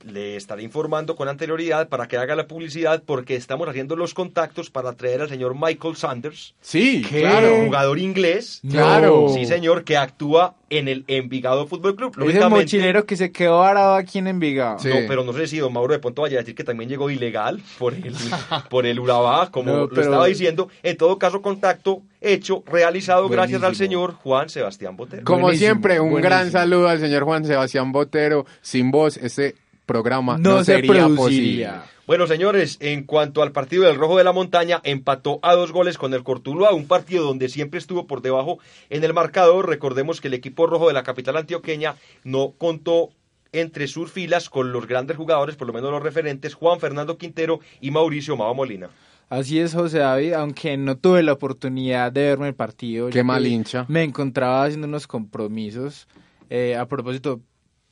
[0.04, 4.70] le estaré informando con anterioridad para que haga la publicidad porque estamos haciendo los contactos
[4.70, 6.54] para traer al señor Michael Sanders.
[6.60, 7.64] Sí, claro.
[7.64, 8.60] Jugador inglés.
[8.68, 9.28] Claro.
[9.28, 12.14] Sí, señor, que actúa en el Envigado Fútbol Club.
[12.28, 14.78] Es el mochilero que se quedó varado aquí en Envigado.
[14.84, 17.10] No, pero no sé si don Mauro de pronto vaya a decir que también llegó
[17.10, 18.14] ilegal por el,
[18.70, 20.68] por el Urabá, como lo estaba diciendo.
[20.82, 25.24] En todo caso, contacto hecho, realizado gracias al señor Juan Sebastián Botero.
[25.24, 28.46] Como siempre, un gran saludo al señor Juan Sebastián Botero.
[28.60, 29.54] Sin voz, este
[29.86, 31.70] programa no, sería posible.
[32.06, 35.98] Bueno, señores, en cuanto al partido del Rojo de la Montaña, empató a dos goles
[35.98, 38.58] con el Cortuluá, un partido donde siempre estuvo por debajo
[38.90, 39.68] en el marcador.
[39.68, 43.10] Recordemos que el equipo rojo de la capital antioqueña no contó
[43.50, 47.60] entre sus filas con los grandes jugadores, por lo menos los referentes, Juan Fernando Quintero
[47.80, 48.90] y Mauricio Mava Molina.
[49.28, 53.10] Así es, José David, aunque no tuve la oportunidad de verme el partido.
[53.10, 53.84] Qué mal hincha.
[53.88, 56.06] Me encontraba haciendo unos compromisos.
[56.48, 57.40] Eh, a propósito,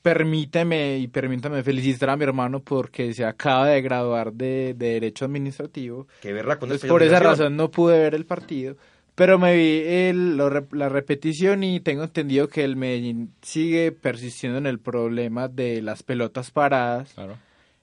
[0.04, 6.06] permíteme y permítame felicitar a mi hermano porque se acaba de graduar de, Derecho Administrativo.
[6.20, 8.76] Qué verla con Por esa razón no pude ver el partido.
[9.14, 14.66] Pero me vi el, la repetición y tengo entendido que el Medellín sigue persistiendo en
[14.66, 17.14] el problema de las pelotas paradas.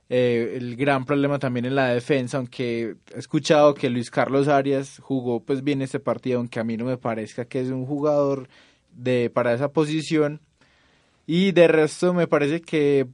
[0.08, 5.00] Eh, el gran problema también en la defensa, aunque he escuchado que Luis Carlos Arias
[5.02, 8.48] jugó pues bien este partido, aunque a mí no me parezca que es un jugador
[8.92, 10.40] de para esa posición
[11.34, 13.08] y de resto me parece que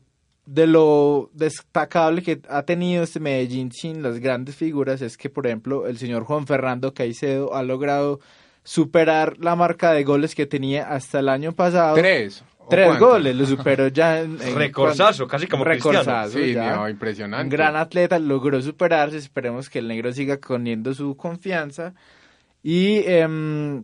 [0.47, 5.45] de lo destacable que ha tenido este Medellín sin las grandes figuras es que, por
[5.45, 8.19] ejemplo, el señor Juan Fernando Caicedo ha logrado
[8.63, 11.93] superar la marca de goles que tenía hasta el año pasado.
[11.93, 12.43] Tres.
[12.67, 14.19] Tres goles, lo superó ya.
[14.21, 16.55] En, Recorsazo, casi como Recorsazo, sí,
[16.89, 17.43] impresionante.
[17.43, 19.17] Un gran atleta, logró superarse.
[19.17, 21.93] Esperemos que el negro siga poniendo su confianza.
[22.63, 23.83] Y eh,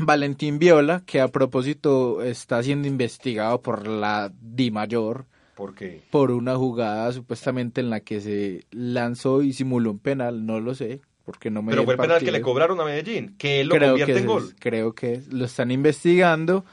[0.00, 5.26] Valentín Viola, que a propósito está siendo investigado por la Di Mayor.
[5.54, 6.02] ¿Por qué?
[6.10, 10.74] Por una jugada supuestamente en la que se lanzó y simuló un penal, no lo
[10.74, 11.00] sé.
[11.24, 13.78] Porque no me Pero fue el penal que le cobraron a Medellín, que él lo
[13.78, 14.54] convierte en gol.
[14.58, 16.64] creo que lo están investigando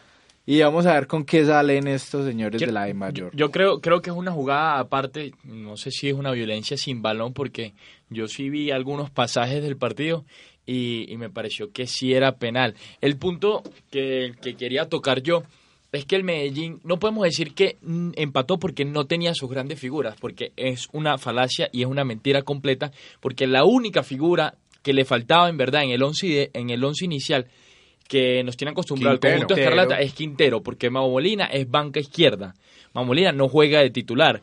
[0.46, 3.36] y vamos a ver con qué salen estos señores de la Di Mayor.
[3.36, 7.02] Yo, creo, creo que es una jugada aparte, no sé si es una violencia sin
[7.02, 7.74] balón, porque
[8.10, 10.24] yo sí vi algunos pasajes del partido
[10.68, 12.76] y, me pareció que sí era penal.
[13.02, 15.44] El punto que, quería tocar yo
[15.94, 17.78] es que el Medellín, no podemos decir que
[18.16, 22.42] empató porque no tenía sus grandes figuras, porque es una falacia y es una mentira
[22.42, 26.84] completa, porque la única figura que le faltaba en verdad en el once, en el
[26.84, 27.48] once inicial
[28.08, 32.54] que nos tiene acostumbrado al conjunto Escarlata es Quintero, porque Mamolina es banca izquierda.
[32.94, 34.42] Mamolina no juega de titular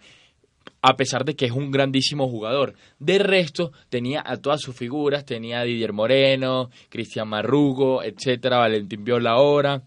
[0.82, 2.74] a pesar de que es un grandísimo jugador.
[2.98, 9.04] De resto, tenía a todas sus figuras, tenía a Didier Moreno, Cristian Marrugo, etcétera, Valentín
[9.04, 9.82] Viola ahora,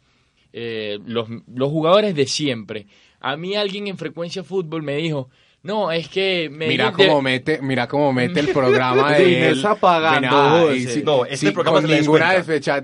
[0.53, 2.87] eh, los, los jugadores de siempre.
[3.19, 5.29] A mí alguien en Frecuencia Fútbol me dijo,
[5.67, 9.65] no, es que mira cómo mete, mira cómo mete el programa de él.
[9.65, 10.71] apagando.
[11.03, 12.35] no, este programa con ninguna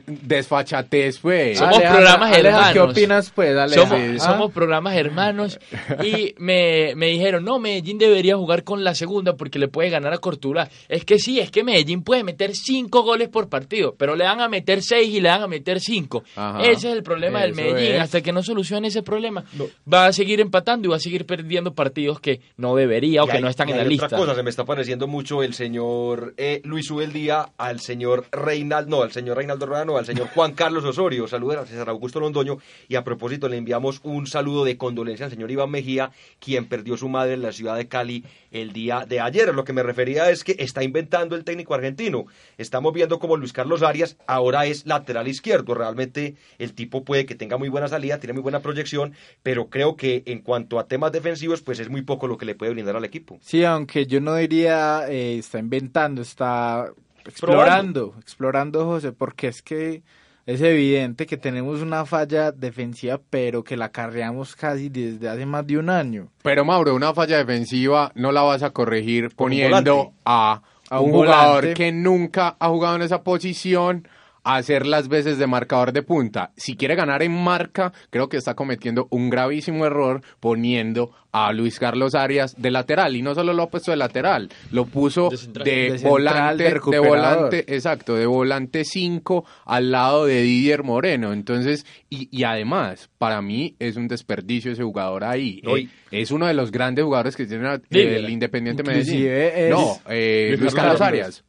[0.06, 1.60] desfachatez, pues.
[1.60, 2.74] Somos programas hermanos.
[2.74, 3.56] ¿Qué opinas, pues?
[3.56, 5.60] Dale, somos, somos programas hermanos
[6.04, 10.12] y me, me dijeron, no, Medellín debería jugar con la segunda porque le puede ganar
[10.12, 10.69] a Cortula.
[10.89, 14.41] Es que sí, es que Medellín puede meter cinco goles por partido, pero le van
[14.41, 16.26] a meter seis y le van a meter cinco.
[16.60, 18.02] Ese es el problema del Medellín.
[18.02, 19.46] Hasta que no solucione ese problema,
[19.91, 23.41] va a seguir empatando y va a seguir perdiendo partidos que no debería o que
[23.41, 24.05] no están en la lista.
[24.05, 28.89] Otra cosa, se me está pareciendo mucho el señor eh, Luis Ubeldía al señor Reinaldo,
[28.97, 31.27] no, al señor Reinaldo Rodano, al señor Juan Carlos Osorio.
[31.27, 32.57] Saludos a César Augusto Londoño
[32.88, 36.97] y a propósito le enviamos un saludo de condolencia al señor Iván Mejía, quien perdió
[36.97, 39.53] su madre en la ciudad de Cali el día de ayer.
[39.53, 42.25] Lo que me refería es que está inventando el técnico argentino.
[42.57, 45.73] Estamos viendo como Luis Carlos Arias ahora es lateral izquierdo.
[45.73, 49.95] Realmente el tipo puede que tenga muy buena salida, tiene muy buena proyección, pero creo
[49.95, 52.96] que en cuanto a temas defensivos, pues es muy poco lo que le puede brindar
[52.96, 53.38] al equipo.
[53.42, 56.92] Sí, aunque yo no diría eh, está inventando, está
[57.26, 60.04] explorando, explorando José, porque es que
[60.46, 65.66] es evidente que tenemos una falla defensiva, pero que la carreamos casi desde hace más
[65.66, 66.28] de un año.
[66.42, 70.62] Pero Mauro, una falla defensiva no la vas a corregir poniendo a,
[70.92, 74.08] un, jugador que nunca ha jugado en esa posición
[74.43, 76.51] hacer las veces de marcador de punta.
[76.58, 81.79] Si quiere ganar en marca, creo que está cometiendo un gravísimo error poniendo a Luis
[81.79, 83.15] Carlos Arias de lateral.
[83.15, 85.65] Y no solo lo ha puesto de lateral, lo puso De central.
[85.65, 91.34] de, De central, volante, de volante, exacto, de volante 5 al lado de Didier Moreno.
[91.34, 95.62] Entonces, y, y además, para mí es un desperdicio ese jugador ahí.
[95.65, 99.27] Eh, es uno de los grandes jugadores que tiene el Independiente Medellín.
[99.27, 101.43] Es- No, eh, Luis Carlos Arias.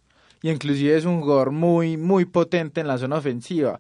[0.44, 3.78] Y inclusive es un jugador muy, muy potente en la zona ofensiva.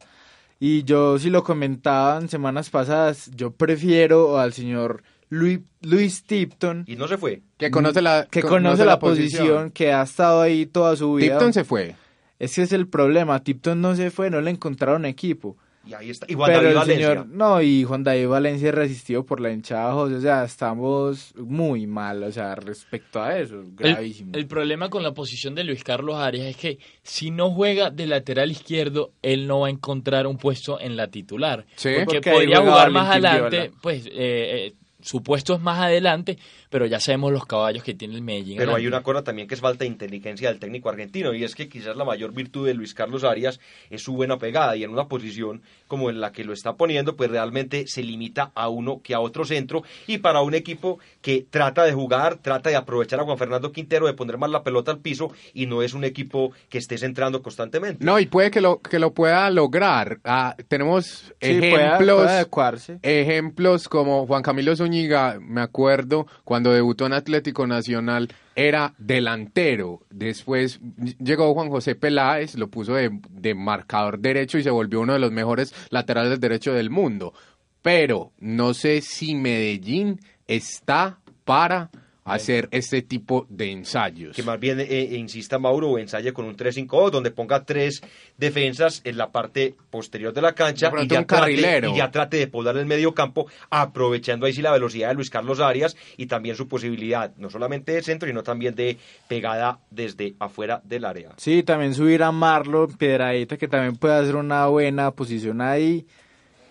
[0.58, 6.96] Y yo, si lo comentaban semanas pasadas, yo prefiero al señor Luis, Luis Tipton, Y
[6.96, 7.42] no se fue.
[7.58, 11.34] Que conoce la, que conoce la posición, que ha estado ahí toda su vida.
[11.34, 11.96] Tipton se fue.
[12.38, 13.44] Ese es el problema.
[13.44, 15.58] Tipton no se fue, no le encontraron equipo.
[15.86, 16.26] Y ahí está.
[16.28, 17.08] Y Juan Pero David el Valencia.
[17.08, 21.86] señor, no, y Juan David Valencia resistido por la hinchada, José, o sea, estamos muy
[21.86, 24.30] mal, o sea, respecto a eso, gravísimo.
[24.32, 27.90] El, el problema con la posición de Luis Carlos Arias es que si no juega
[27.90, 31.66] de lateral izquierdo, él no va a encontrar un puesto en la titular.
[31.76, 31.90] Sí.
[32.04, 33.72] Porque Porque podría jugar más adelante, Viola.
[33.82, 34.72] pues eh,
[35.04, 36.38] su puesto es más adelante,
[36.70, 38.56] pero ya sabemos los caballos que tiene el Medellín.
[38.56, 41.54] Pero hay una cosa también que es falta de inteligencia del técnico argentino y es
[41.54, 44.90] que quizás la mayor virtud de Luis Carlos Arias es su buena pegada y en
[44.90, 45.62] una posición
[45.94, 49.20] como en la que lo está poniendo pues realmente se limita a uno que a
[49.20, 53.38] otro centro y para un equipo que trata de jugar, trata de aprovechar a Juan
[53.38, 56.78] Fernando Quintero de poner más la pelota al piso y no es un equipo que
[56.78, 58.04] esté centrando constantemente.
[58.04, 60.18] No, y puede que lo, que lo pueda lograr.
[60.24, 62.22] Ah, tenemos Sí, ejemplos.
[62.22, 62.98] puede adecuarse.
[63.02, 70.00] Ejemplos como Juan Camilo Zúñiga, me acuerdo, cuando debutó en Atlético Nacional, era delantero.
[70.10, 70.80] Después
[71.18, 75.18] llegó Juan José Peláez, lo puso de, de marcador derecho y se volvió uno de
[75.18, 77.34] los mejores laterales derechos del mundo.
[77.82, 81.90] Pero no sé si Medellín está para
[82.24, 84.34] hacer este tipo de ensayos.
[84.34, 88.02] Que más bien eh, eh, insista Mauro o ensaye con un 3-5-2 donde ponga tres
[88.38, 92.10] defensas en la parte posterior de la cancha De y ya, un trate, y ya
[92.10, 95.96] trate de poblar el medio campo aprovechando ahí sí la velocidad de Luis Carlos Arias
[96.16, 98.96] y también su posibilidad no solamente de centro sino también de
[99.28, 101.32] pegada desde afuera del área.
[101.36, 106.06] Sí, también subir a Marlon Piedradita, que también puede hacer una buena posición ahí.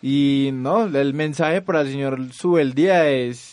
[0.01, 3.52] Y no, el mensaje para el señor Subeldía es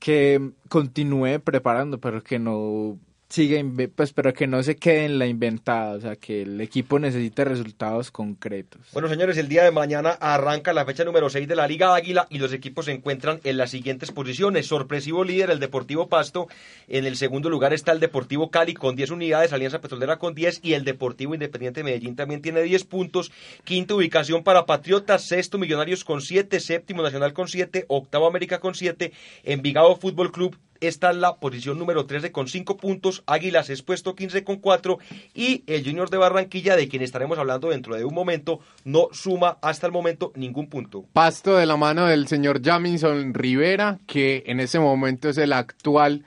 [0.00, 2.98] que continúe preparando, pero que no
[3.30, 3.62] siga,
[3.94, 7.44] pues, pero que no se quede en la inventada, o sea, que el equipo necesite
[7.44, 8.80] resultados concretos.
[8.92, 12.26] Bueno, señores, el día de mañana arranca la fecha número 6 de la Liga Águila
[12.28, 14.66] y los equipos se encuentran en las siguientes posiciones.
[14.66, 16.48] Sorpresivo líder, el Deportivo Pasto.
[16.88, 20.60] En el segundo lugar está el Deportivo Cali con 10 unidades, Alianza Petrolera con 10
[20.64, 23.30] y el Deportivo Independiente de Medellín también tiene 10 puntos.
[23.62, 28.74] Quinta ubicación para Patriotas, sexto Millonarios con 7, séptimo Nacional con 7, octavo América con
[28.74, 29.12] 7,
[29.44, 33.22] Envigado Fútbol Club Esta es la posición número 13 con 5 puntos.
[33.26, 34.98] Águilas es puesto 15 con 4.
[35.34, 39.58] Y el Junior de Barranquilla, de quien estaremos hablando dentro de un momento, no suma
[39.60, 41.04] hasta el momento ningún punto.
[41.12, 46.24] Pasto de la mano del señor Jamison Rivera, que en ese momento es el actual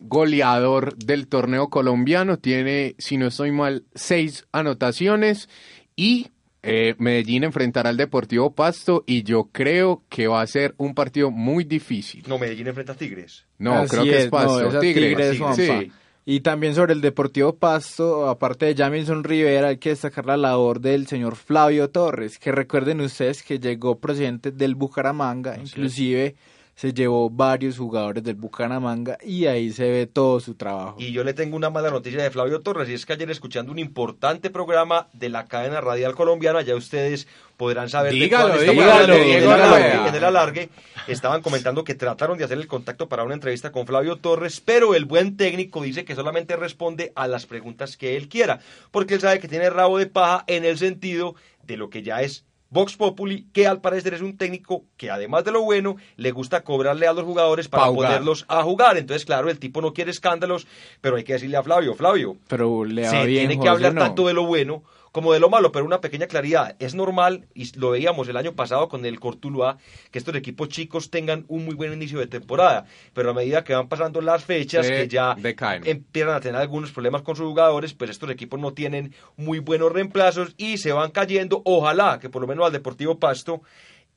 [0.00, 2.38] goleador del torneo colombiano.
[2.38, 5.48] Tiene, si no estoy mal, seis anotaciones.
[5.96, 6.28] Y
[6.66, 9.04] eh, Medellín enfrentará al Deportivo Pasto.
[9.06, 12.24] Y yo creo que va a ser un partido muy difícil.
[12.26, 13.46] No, Medellín enfrenta a Tigres.
[13.58, 14.80] No, Así creo que es no, Pasto.
[14.80, 15.30] Tigres.
[15.30, 15.92] Tigres, sí.
[16.28, 20.80] Y también sobre el Deportivo Pasto, aparte de Jamilson Rivera, hay que destacar la labor
[20.80, 26.34] del señor Flavio Torres, que recuerden ustedes que llegó procedente del Bucaramanga, inclusive
[26.76, 30.96] se llevó varios jugadores del Bucaramanga y ahí se ve todo su trabajo.
[30.98, 33.72] Y yo le tengo una mala noticia de Flavio Torres, y es que ayer escuchando
[33.72, 38.92] un importante programa de la cadena radial colombiana, ya ustedes podrán saber Dígalo, de dígalo,
[38.92, 39.14] hablando.
[39.14, 40.68] en, el alargue, en el alargue
[41.08, 44.94] estaban comentando que trataron de hacer el contacto para una entrevista con Flavio Torres, pero
[44.94, 48.60] el buen técnico dice que solamente responde a las preguntas que él quiera,
[48.90, 52.20] porque él sabe que tiene rabo de paja en el sentido de lo que ya
[52.20, 56.32] es Vox Populi, que al parecer es un técnico que además de lo bueno, le
[56.32, 58.10] gusta cobrarle a los jugadores para Pa' jugar.
[58.12, 58.96] ponerlos a jugar.
[58.96, 60.66] Entonces, claro, el tipo no quiere escándalos,
[61.00, 63.94] pero hay que decirle a Flavio, Flavio, Pero le va se bien, tiene que hablar
[63.94, 64.00] ¿no?
[64.00, 64.82] tanto de lo bueno
[65.16, 66.76] como de lo malo, pero una pequeña claridad.
[66.78, 69.78] Es normal, y lo veíamos el año pasado con el Cortuluá,
[70.10, 73.72] que estos equipos chicos tengan un muy buen inicio de temporada, pero a medida que
[73.72, 75.86] van pasando las fechas, que ya decaen.
[75.86, 79.90] empiezan a tener algunos problemas con sus jugadores, pues estos equipos no tienen muy buenos
[79.90, 81.62] reemplazos y se van cayendo.
[81.64, 83.62] Ojalá que por lo menos al Deportivo Pasto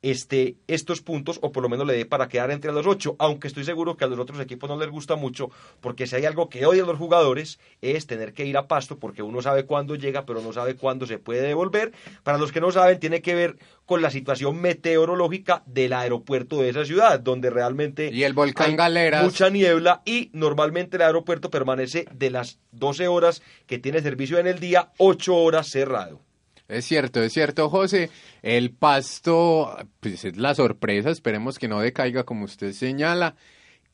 [0.02, 3.48] este, estos puntos o por lo menos le dé para quedar entre los ocho, aunque
[3.48, 6.48] estoy seguro que a los otros equipos no les gusta mucho, porque si hay algo
[6.48, 10.24] que odian los jugadores es tener que ir a pasto, porque uno sabe cuándo llega,
[10.24, 11.92] pero no sabe cuándo se puede devolver.
[12.22, 16.70] Para los que no saben, tiene que ver con la situación meteorológica del aeropuerto de
[16.70, 19.24] esa ciudad, donde realmente Y el volcán hay Galeras.
[19.24, 24.46] mucha niebla y normalmente el aeropuerto permanece de las 12 horas que tiene servicio en
[24.46, 26.20] el día, 8 horas cerrado.
[26.70, 28.10] Es cierto, es cierto, José.
[28.42, 33.34] El pasto, pues es la sorpresa, esperemos que no decaiga como usted señala.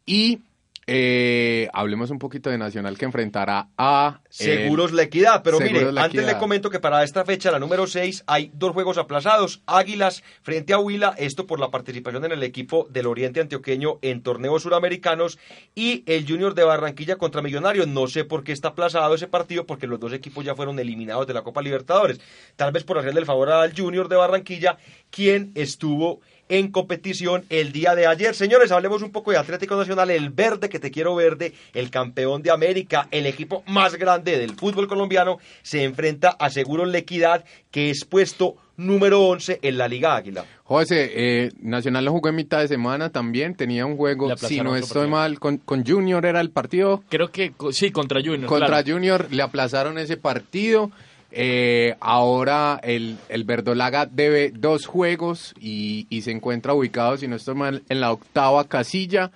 [0.04, 0.40] Y
[0.88, 4.20] eh, hablemos un poquito de Nacional que enfrentará a...
[4.24, 6.34] eh, Seguros La Equidad, pero Seguros mire, antes Equidad.
[6.34, 9.62] le comento que para esta fecha, la número 6, hay dos juegos aplazados.
[9.66, 14.22] Águilas frente a Huila, esto por la participación en el equipo del Oriente Antioqueño en
[14.22, 15.38] torneos suramericanos,
[15.74, 17.88] y el Junior de Barranquilla contra Millonarios.
[17.88, 21.26] No sé por qué está aplazado ese partido, porque los dos equipos ya fueron eliminados
[21.26, 22.20] de la Copa Libertadores.
[22.54, 24.78] Tal vez por hacerle el favor al Junior de Barranquilla,
[25.10, 28.34] quien estuvo en competición el día de ayer.
[28.34, 32.42] Señores, hablemos un poco de Atlético Nacional, el verde que te quiero verde, el campeón
[32.42, 37.44] de América, el equipo más grande del fútbol colombiano, se enfrenta a Seguros La Equidad,
[37.70, 40.44] que es puesto número 11 en la Liga Águila.
[40.64, 44.76] José, eh, Nacional lo jugó en mitad de semana también, tenía un juego, si no
[44.76, 45.08] estoy partido.
[45.08, 47.02] mal, con, con Junior era el partido.
[47.08, 48.46] Creo que sí, contra Junior.
[48.46, 48.92] Contra claro.
[48.92, 50.90] Junior le aplazaron ese partido.
[51.30, 57.36] Eh, ahora el, el Verdolaga debe dos juegos y, y se encuentra ubicado, si no
[57.36, 59.30] estoy mal, en la octava casilla.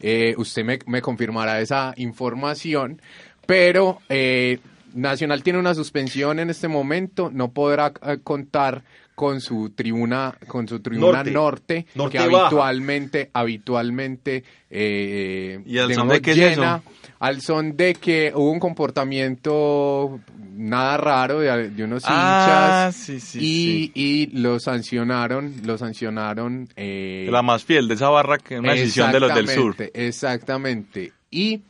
[0.00, 3.00] Eh, usted me, me confirmará esa información.
[3.46, 4.58] Pero eh,
[4.94, 8.84] Nacional tiene una suspensión en este momento, no podrá eh, contar
[9.14, 11.30] con su tribuna, con su tribuna Norte.
[11.30, 12.46] norte, Norte que baja.
[12.46, 16.82] habitualmente, habitualmente eh, ¿Y al son de llena,
[17.20, 20.20] al son de que hubo un comportamiento
[20.56, 23.92] nada raro de, de unos Ah, hinchas sí, sí, y, sí.
[23.94, 26.68] y lo sancionaron, lo sancionaron.
[26.76, 29.76] eh, La más fiel de esa barra que es una decisión de los del sur.
[29.94, 31.12] Exactamente.
[31.30, 31.62] Y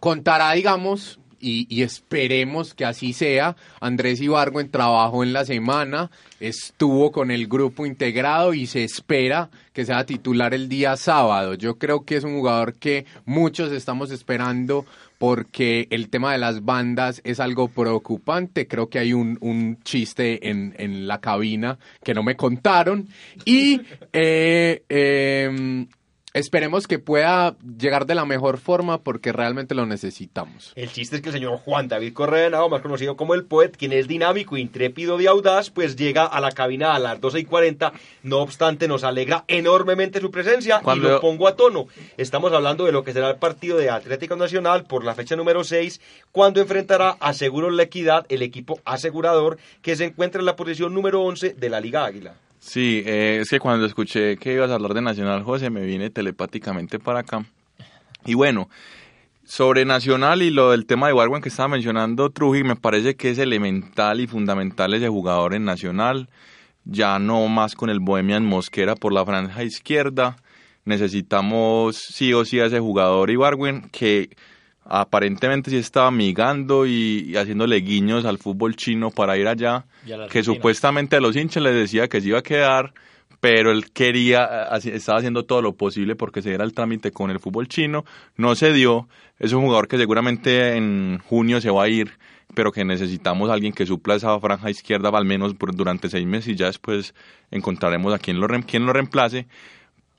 [0.00, 3.56] contará, digamos, y, y esperemos que así sea.
[3.80, 9.84] Andrés Ibargüen trabajó en la semana, estuvo con el grupo integrado y se espera que
[9.84, 11.54] sea titular el día sábado.
[11.54, 14.86] Yo creo que es un jugador que muchos estamos esperando
[15.18, 18.66] porque el tema de las bandas es algo preocupante.
[18.66, 23.08] Creo que hay un, un chiste en, la cabina que no me contaron.
[23.44, 23.80] Y
[24.12, 25.86] eh, eh,
[26.34, 30.72] esperemos que pueda llegar de la mejor forma porque realmente lo necesitamos.
[30.74, 33.70] El chiste es que el señor Juan David Correa, Henao, más conocido como el Poet,
[33.78, 37.44] quien es dinámico, intrépido y audaz, pues llega a la cabina a las 12 y
[37.44, 37.92] 40.
[38.24, 41.86] No obstante, nos alegra enormemente su presencia Cuando- y lo pongo a tono.
[42.16, 45.62] Estamos hablando de lo que será el partido de Atlético Nacional por la fecha número
[45.62, 46.00] 6,
[46.32, 50.92] cuando enfrentará a Seguros La Equidad, el equipo asegurador que se encuentra en la posición
[50.94, 52.34] número 11 de la Liga Águila.
[52.66, 56.08] Sí, eh, es que cuando escuché que ibas a hablar de Nacional, José, me vine
[56.08, 57.44] telepáticamente para acá.
[58.24, 58.70] Y bueno,
[59.44, 63.30] sobre Nacional y lo del tema de Warwen que estaba mencionando Trujillo, me parece que
[63.30, 66.30] es elemental y fundamental ese jugador en Nacional.
[66.86, 70.38] Ya no más con el Bohemian Mosquera por la franja izquierda.
[70.86, 74.30] Necesitamos sí o sí a ese jugador Ibarwen que
[74.84, 79.84] aparentemente sí estaba migando y, y haciéndole guiños al fútbol chino para ir allá,
[80.28, 82.92] que supuestamente a los hinchas les decía que se iba a quedar,
[83.40, 87.40] pero él quería, estaba haciendo todo lo posible porque se diera el trámite con el
[87.40, 88.04] fútbol chino,
[88.36, 89.08] no se dio,
[89.38, 92.12] es un jugador que seguramente en junio se va a ir,
[92.54, 96.26] pero que necesitamos a alguien que supla esa franja izquierda al menos por- durante seis
[96.26, 97.14] meses y ya después
[97.50, 99.46] encontraremos a quien lo, quien lo reemplace,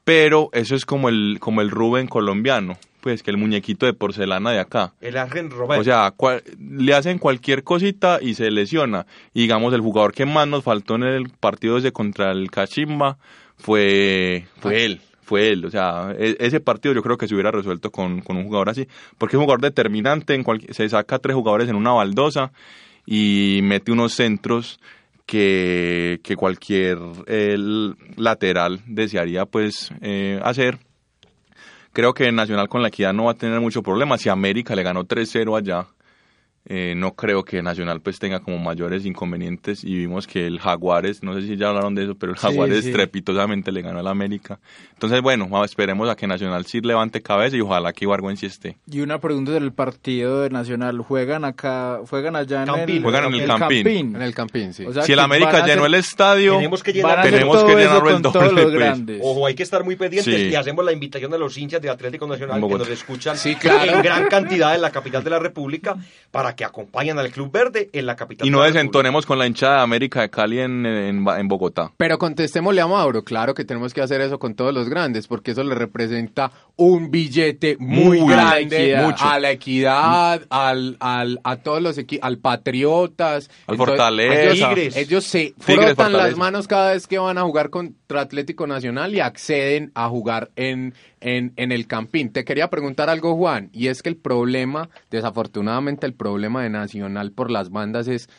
[0.04, 4.50] pero eso es como el, como el Rubén colombiano, pues que el muñequito de porcelana
[4.50, 4.96] de acá.
[5.00, 5.80] El Argen Roberto.
[5.80, 9.06] O sea, cual- le hacen cualquier cosita y se lesiona.
[9.32, 13.20] Y digamos, el jugador que más nos faltó en el partido ese contra el Cachimba
[13.58, 15.02] fue, fue él.
[15.22, 15.66] Fue él.
[15.66, 18.70] O sea, e- ese partido yo creo que se hubiera resuelto con, con un jugador
[18.70, 18.88] así.
[19.20, 20.34] Porque es un jugador determinante.
[20.34, 22.52] En cual- se saca tres jugadores en una baldosa
[23.06, 24.80] y mete unos centros
[25.28, 26.98] que, que cualquier
[27.28, 27.56] eh,
[28.18, 30.80] lateral desearía pues eh, hacer.
[31.96, 34.18] Creo que Nacional con la equidad no va a tener mucho problema.
[34.18, 35.88] Si América le ganó 3-0 allá,
[36.66, 39.84] eh, no creo que Nacional pues tenga como mayores inconvenientes.
[39.84, 42.84] Y vimos que el Jaguares, no sé si ya hablaron de eso, pero el Jaguares
[42.84, 42.90] sí.
[42.90, 44.60] estrepitosamente le ganó al América.
[44.94, 48.78] Entonces, bueno, esperemos a que Nacional sí levante cabeza y ojalá que Ibargüen sí esté.
[48.92, 51.00] Y una pregunta del partido de Nacional.
[51.02, 52.96] ¿Juegan acá, juegan allá en Campín.
[52.98, 53.88] el, Juegan en el Campín.
[54.16, 54.86] En el Campín, sí.
[54.86, 58.10] O sea, si el América llenó hacer- el estadio, Tenemos que llenar tenemos que llenarlo
[58.10, 58.74] el doble, todos los pues.
[58.76, 59.22] grandes.
[59.24, 60.48] Ojo, hay que estar muy pendientes Sí.
[60.50, 63.92] y hacemos la invitación a los hinchas de Atlético Nacional que nos escuchan Sí, claro.
[63.92, 65.96] en gran cantidad en la capital de la República
[66.32, 69.38] para que acompañen al Club Verde en la capital y de no la desentonemos con
[69.38, 71.92] la hinchada de América de Cali en, en, en Bogotá.
[71.98, 75.52] Pero contestémosle a Mauro, claro que tenemos que hacer eso con todos los grandes, porque
[75.52, 81.82] eso le representa un billete muy, Muy grande a la equidad, al, al, a todos
[81.82, 84.52] los equipos, al Patriotas, Al Fortaleza.
[84.52, 84.96] Ellos, Tigres.
[84.98, 89.16] ellos se Tigres, frotan las manos cada vez que van a jugar contra Atlético Nacional
[89.16, 92.32] y acceden a jugar en, en, en el Campín.
[92.32, 97.32] Te quería preguntar algo, Juan, y es que el problema, desafortunadamente el problema de Nacional
[97.32, 98.30] por las bandas es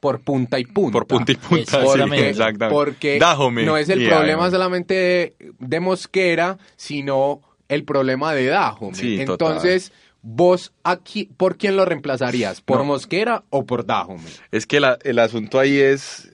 [0.00, 0.92] por punta y punta.
[0.92, 1.86] Por punta y punta, sí,
[2.20, 2.68] Exactamente.
[2.74, 8.96] Porque Dajome no es el problema solamente de Mosquera, sino el problema de Dajome.
[8.96, 9.52] Sí, total.
[9.52, 12.60] Entonces, vos aquí, ¿por quién lo reemplazarías?
[12.60, 12.84] ¿Por No.
[12.84, 14.28] Mosquera o por Dajome?
[14.50, 16.31] Es que la- el asunto ahí es.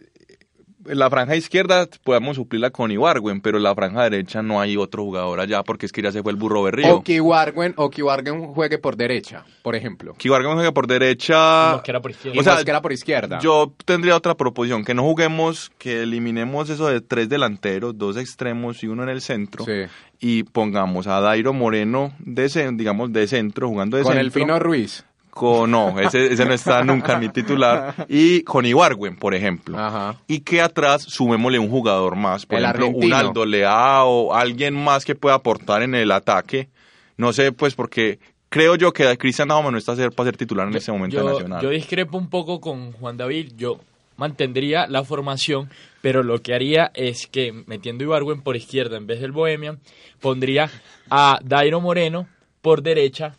[0.89, 5.05] La franja izquierda podemos suplirla con Ibargüen, pero en la franja derecha no hay otro
[5.05, 6.97] jugador allá porque es que ya se fue el burro berrío.
[6.97, 10.15] O que Ibargüen, o que Ibargüen juegue por derecha, por ejemplo.
[10.19, 11.73] Que Ibargüen juegue por derecha.
[11.73, 12.37] Mosquera por izquierda.
[12.37, 13.39] Y O sea, Mosquera por izquierda.
[13.41, 18.83] Yo tendría otra proposición, que no juguemos, que eliminemos eso de tres delanteros, dos extremos
[18.83, 19.65] y uno en el centro.
[19.65, 19.85] Sí.
[20.21, 24.27] Y pongamos a Dairo Moreno, de digamos, de centro, jugando de Con centro.
[24.27, 25.05] el Fino Ruiz.
[25.39, 27.95] Con, no, ese, ese no está nunca ni titular.
[28.09, 29.79] Y con Ibargüen, por ejemplo.
[29.79, 30.17] Ajá.
[30.27, 32.45] Y que atrás sumémosle un jugador más.
[32.45, 33.17] Por El ejemplo, un argentino.
[33.17, 36.69] Aldo Leao, alguien más que pueda aportar en el ataque.
[37.17, 38.19] No sé, pues, porque
[38.49, 41.29] creo yo que Cristian Dahoma no está ser- para ser titular en este momento yo,
[41.31, 41.63] Nacional.
[41.63, 43.53] yo discrepo un poco con Juan David.
[43.57, 43.79] Yo
[44.17, 45.71] mantendría la formación,
[46.03, 49.79] pero lo que haría es que metiendo Ibargüen por izquierda en vez del Bohemian,
[50.21, 50.69] pondría
[51.11, 52.27] a Dairo Moreno
[52.61, 53.35] por derecha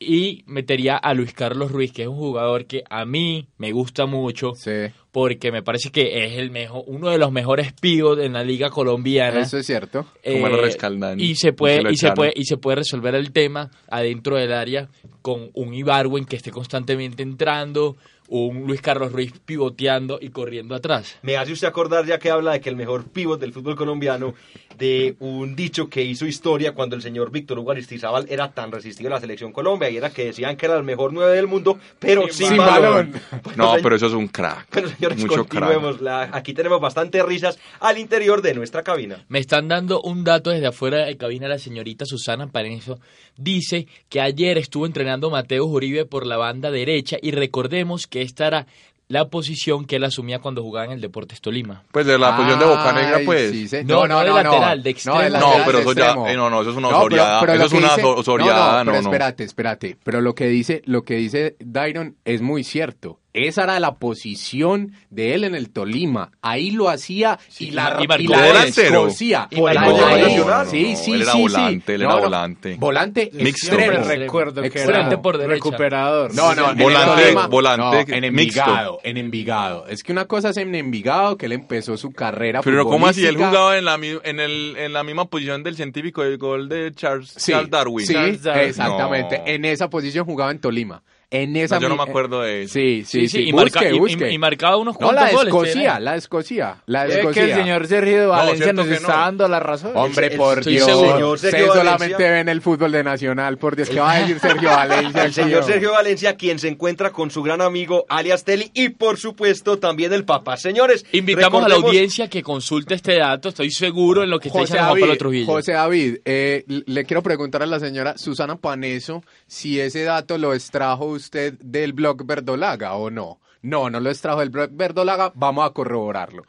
[0.00, 4.06] y metería a Luis Carlos Ruiz, que es un jugador que a mí me gusta
[4.06, 4.52] mucho.
[4.54, 4.92] Sí.
[5.10, 8.70] Porque me parece que es el mejor, uno de los mejores pivos en la liga
[8.70, 9.40] colombiana.
[9.40, 10.06] Eso es cierto.
[10.22, 13.14] Como el Eh, Rescaldani, y se puede se y se puede y se puede resolver
[13.14, 14.88] el tema adentro del área
[15.22, 17.96] con un Ibarwen que esté constantemente entrando
[18.28, 22.52] un Luis Carlos Ruiz pivoteando y corriendo atrás Me hace usted acordar, ya que habla
[22.52, 24.34] de que el mejor pívot del fútbol colombiano,
[24.76, 29.08] de un dicho que hizo historia cuando el señor Víctor Hugo Aristizábal era tan resistido
[29.08, 31.78] a la selección Colombia, y era que decían que era el mejor nueve del mundo,
[31.98, 33.12] pero sin, Sin balón.
[33.12, 33.12] balón.
[33.42, 34.66] Bueno, No, señor- pero eso es un crack.
[34.70, 36.00] pero señores, Mucho crack.
[36.00, 39.24] La- aquí tenemos bastantes risas al interior de nuestra cabina.
[39.28, 42.98] me están dando un dato desde afuera de cabina la señorita Susana Parenzo
[43.36, 48.46] dice que ayer estuvo entrenando Mateo Uribe por la banda derecha y recordemos que esta
[48.46, 48.66] era
[49.10, 52.58] la posición que él asumía cuando jugaba en el Deportes Tolima Pues de la posición
[52.58, 53.50] de Boca Negra, Ay, pues.
[53.52, 53.78] sí, sí.
[53.86, 55.18] No, no de lateral, de extremo.
[55.20, 57.40] de No, lateral, pero eso ya- eh, no, no, eso es una No, pero- osoriada,
[57.40, 59.08] pero eso es que una dice- oso- osoriada, No, no, pero no, no.
[59.08, 59.96] espérate, espérate.
[60.04, 63.18] Pero lo que dice, lo que dice Dairon es muy cierto.
[63.46, 66.30] Esa era la posición de él en el Tolima.
[66.42, 68.68] Ahí lo hacía y la, y y la.
[68.68, 70.64] Y La-.
[70.66, 72.76] Sí, sí, él era sí, volante, él era volante.
[72.78, 73.74] Volante Mixto.
[73.76, 74.04] extremo.
[74.06, 75.54] Recuerdo que era por derecha.
[75.54, 76.34] recuperador.
[76.34, 78.60] No, no, en el Volante- Tolima- volante no, en mixto.
[78.60, 79.86] Envigado, en Envigado.
[79.88, 83.26] Es que una cosa es en Envigado, que él empezó su carrera Pero ¿cómo así?
[83.26, 86.92] Él jugaba en la, en, el, en la misma posición del científico del gol de
[86.94, 88.06] Charles, Sí, Charles Darwin.
[88.06, 88.68] Sí, Charles Darwin.
[88.68, 89.38] exactamente.
[89.38, 89.44] No.
[89.46, 91.02] En esa posición jugaba en Tolima.
[91.30, 92.72] En esa No, yo no me acuerdo de eso.
[92.72, 93.40] Sí, sí, sí.
[93.48, 94.30] y, busque, marca- y- y- busque.
[94.32, 97.44] y marcaba unos no, cuantos la goles Escocia, la Escocia, la Es Escocia.
[97.44, 99.18] que el señor Sergio de Valencia nos está no.
[99.18, 99.92] dando la razón.
[99.94, 100.86] Hombre, El- por estoy Dios.
[100.86, 101.32] seguro.
[101.32, 102.30] Usted solamente Valencia.
[102.30, 105.24] ve en el fútbol de Nacional, por Dios, ¿qué va a decir Sergio Valencia?
[105.24, 105.64] El señor?
[105.64, 110.14] Sergio Valencia, quien se encuentra con su gran amigo alias Teli y por supuesto también
[110.14, 110.56] el Papa.
[110.56, 113.50] Señores, Invitamos a la audiencia que consulte este dato.
[113.50, 115.46] Estoy seguro en lo que está diciendo Juan Pablo David, Trujillo.
[115.46, 120.54] José David, eh, le quiero preguntar a la señora Susana Paneso si ese dato lo
[120.54, 123.40] extrajo usted del blog Verdolaga o no.
[123.62, 126.44] No, no lo extrajo del blog Verdolaga, vamos a corroborarlo.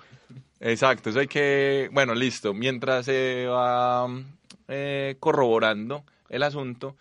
[0.61, 1.89] Exacto, eso hay que...
[1.91, 2.53] Bueno, listo.
[2.53, 4.07] Mientras se va
[4.67, 6.95] eh, corroborando el asunto,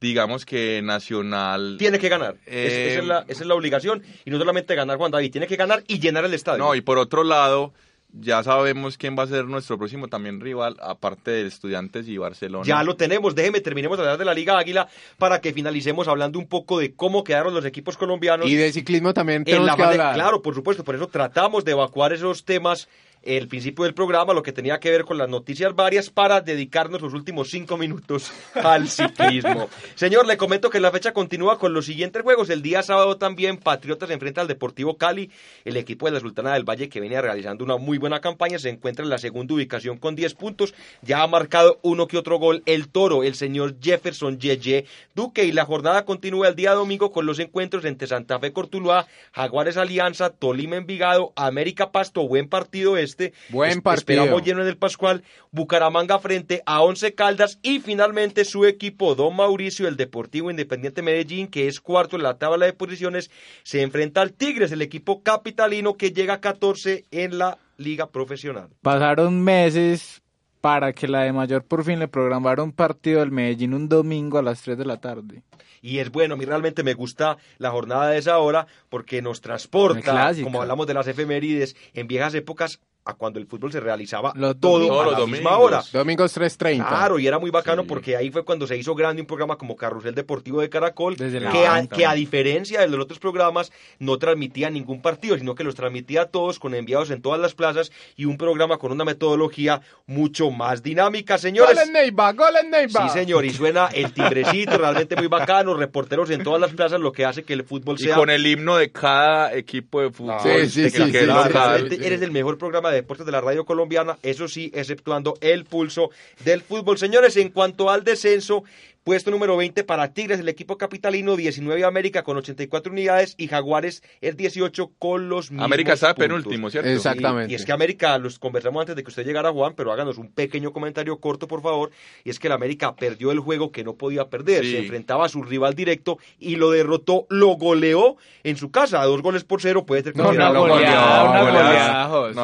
[0.00, 1.76] digamos que Nacional...
[1.78, 2.36] Tiene que ganar.
[2.46, 4.02] Es- Eh, esa, es la, esa es la obligación.
[4.24, 6.58] Y no solamente ganar Juan David, tiene que ganar y llenar el estadio.
[6.64, 7.72] No, y por otro lado,
[8.12, 12.64] ya sabemos quién va a ser nuestro próximo también rival, aparte de Estudiantes y Barcelona.
[12.64, 13.34] Ya lo tenemos.
[13.34, 14.88] Déjeme, terminemos de hablar de la Liga Águila
[15.18, 18.48] para que finalicemos hablando un poco de cómo quedaron los equipos colombianos.
[18.48, 20.14] Y de ciclismo también en la que hablar.
[20.14, 22.88] Claro, por supuesto, por eso tratamos de evacuar esos temas
[23.22, 27.02] el principio del programa, lo que tenía que ver con las noticias varias, para dedicarnos
[27.02, 29.68] los últimos cinco minutos al ciclismo.
[29.94, 32.50] Señor, le comento que la fecha continúa con los siguientes juegos.
[32.50, 35.30] El día sábado también Patriotas enfrenta al Deportivo Cali.
[35.64, 38.70] El equipo de la Sultana del Valle, que venía realizando una muy buena campaña, se
[38.70, 40.74] encuentra en la segunda ubicación con 10 puntos.
[41.02, 45.44] Ya ha marcado uno que otro gol el Toro, el señor Jefferson Yeye Duque.
[45.44, 49.76] Y la jornada continúa el día domingo con los encuentros entre Santa Fe Cortuluá, Jaguares
[49.76, 52.26] Alianza, Tolima Envigado, América Pasto.
[52.26, 53.32] Buen partido este.
[53.50, 54.22] Buen Es- partido.
[54.22, 55.22] Esperamos lleno en el Pascual.
[55.50, 57.58] Bucaramanga frente a Once Caldas.
[57.62, 62.38] Y finalmente su equipo, Don Mauricio, el Deportivo Independiente Medellín, que es cuarto en la
[62.38, 63.30] tabla de posiciones,
[63.62, 68.68] se enfrenta al Tigres, el equipo capitalino que llega a 14 en la liga profesional.
[68.82, 70.22] Pasaron meses
[70.60, 74.38] para que la de Mayor por fin le programara un partido del Medellín un domingo
[74.38, 75.42] a las 3 de la tarde.
[75.82, 79.40] Y es bueno, a mí realmente me gusta la jornada de esa hora porque nos
[79.40, 84.32] transporta, como hablamos de las efemérides, en viejas épocas a cuando el fútbol se realizaba
[84.36, 85.06] Los todo domingos.
[85.06, 85.66] a la los misma domingos.
[85.72, 85.82] hora.
[85.92, 86.86] Domingos 3.30.
[86.86, 87.88] Claro, y era muy bacano Sí.
[87.88, 91.40] porque ahí fue cuando se hizo grande un programa como Carrusel Deportivo de Caracol, Desde
[91.40, 95.54] la que, a, que a diferencia de los otros programas no transmitía ningún partido, sino
[95.54, 98.92] que los transmitía a todos con enviados en todas las plazas y un programa con
[98.92, 101.74] una metodología mucho más dinámica, señores.
[101.76, 102.32] ¡Gol en Neiva!
[102.32, 103.08] ¡Gol en Neiva!
[103.08, 107.12] Sí, señor, y suena el timbrecito, realmente muy bacano, reporteros en todas las plazas, lo
[107.12, 108.16] que hace que el fútbol Y sea...
[108.16, 110.34] con el himno de cada equipo de fútbol.
[110.38, 111.52] Ah, Sí, sí, sí, que sí, local.
[111.52, 115.64] realmente eres el mejor programa de deportes de la radio colombiana, eso sí, exceptuando el
[115.64, 116.10] pulso
[116.44, 116.98] del fútbol.
[116.98, 118.64] Señores, en cuanto al descenso,
[119.04, 124.02] puesto número 20 para Tigres, el equipo capitalino, 19 América con 84 unidades y Jaguares
[124.20, 126.88] es 18 con los mismos América está penúltimo, ¿cierto?
[126.90, 127.50] Exactamente.
[127.50, 130.18] Y, y es que América, los conversamos antes de que usted llegara, Juan, pero háganos
[130.18, 131.90] un pequeño comentario corto, por favor.
[132.24, 134.64] Y es que el América perdió el juego que no podía perder.
[134.64, 134.72] Sí.
[134.72, 139.06] Se enfrentaba a su rival directo y lo derrotó, lo goleó en su casa, a
[139.06, 139.86] dos goles por cero.
[139.86, 141.24] Puede ser No, considerado no, una goleada.
[141.24, 142.08] no, una goleada.
[142.08, 142.36] No, es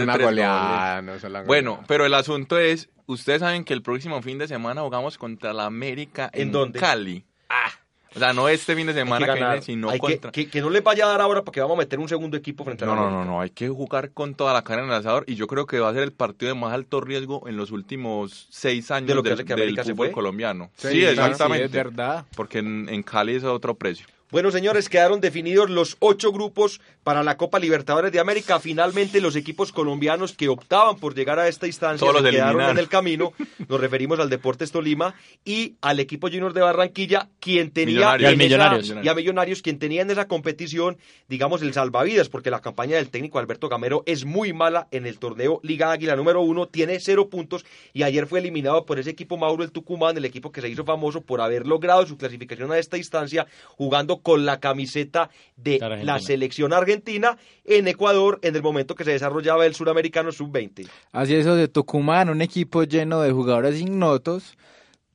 [0.00, 1.02] una goleada.
[1.46, 5.52] Bueno, pero el asunto es, ustedes saben que el próximo fin de semana jugamos contra
[5.52, 6.78] la América en, ¿En dónde?
[6.78, 7.24] Cali.
[7.48, 7.70] Ah,
[8.14, 9.50] o sea, no este fin de Hay que semana que, ganar.
[9.50, 10.30] viene, sino Hay que- contra...
[10.32, 12.64] que, que no les vaya a dar ahora porque vamos a meter un segundo equipo
[12.64, 13.24] frente a la No, no, América.
[13.26, 15.66] no, no, hay que jugar con toda la carne en el asador y yo creo
[15.66, 19.08] que va a ser el partido de más alto riesgo en los últimos seis años
[19.08, 20.14] De lo que del, que del América se fútbol fue.
[20.14, 20.70] colombiano.
[20.76, 21.58] Sí, exactamente.
[21.58, 22.24] Sí, es verdad.
[22.34, 24.06] Porque en, en Cali es otro precio.
[24.30, 28.60] Bueno, señores, quedaron definidos los ocho grupos para la Copa Libertadores de América.
[28.60, 32.76] Finalmente, los equipos colombianos que optaban por llegar a esta instancia Todos se quedaron en
[32.76, 33.32] el camino.
[33.68, 35.14] Nos referimos al Deportes Tolima
[35.46, 38.32] y al equipo Junior de Barranquilla, quien tenía Millonarios.
[38.32, 39.04] en Y al esa- Millonarios.
[39.04, 40.98] y a Millonarios, quien tenía en esa competición,
[41.28, 45.18] digamos, el salvavidas, porque la campaña del técnico Alberto Gamero es muy mala en el
[45.18, 47.64] torneo Liga Águila número uno, tiene cero puntos
[47.94, 50.84] y ayer fue eliminado por ese equipo Mauro el Tucumán, el equipo que se hizo
[50.84, 56.12] famoso por haber logrado su clasificación a esta instancia jugando con la camiseta de Argentina.
[56.12, 60.88] la selección argentina en Ecuador en el momento que se desarrollaba el suramericano sub-20.
[61.12, 64.56] Así es, de Tucumán, un equipo lleno de jugadores ignotos,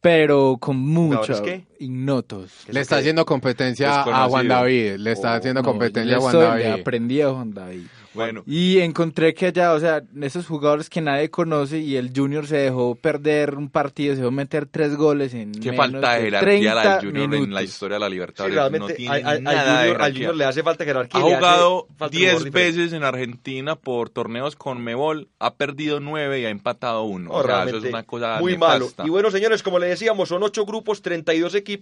[0.01, 1.65] pero con mucho ¿Jugadores qué?
[1.83, 2.51] Ignotos.
[2.69, 4.27] Le está haciendo competencia a.
[4.29, 4.95] Juan David.
[4.97, 6.63] Le está Oh, haciendo No, competencia a Juan soy- David.
[6.63, 7.83] le aprendí a Juan David.
[8.15, 12.45] Bueno, Y encontré que allá, o sea, esos jugadores que nadie conoce y el Junior
[12.45, 16.21] se dejó perder un partido, se dejó meter tres goles en qué menos falta de
[16.21, 18.55] jerarquía la 30 del Junior en la historia de la Sí, Libertadores.
[18.55, 20.13] realmente no tiene al, al- al nada de Junior, al jerarquía.
[20.13, 21.19] Junior le hace falta jerarquía.
[21.19, 22.77] Ha jugado falta un 10 jugador diferente.
[22.81, 27.29] veces en Argentina por torneos con Mebol, ha perdido 9 y ha empatado 1.
[27.29, 28.77] No, o sea, eso realmente es una cosa muy nefasta.
[28.77, 29.07] malo.
[29.07, 31.72] Y bueno, señores, como le decíamos, son ocho grupos, 32 equipos.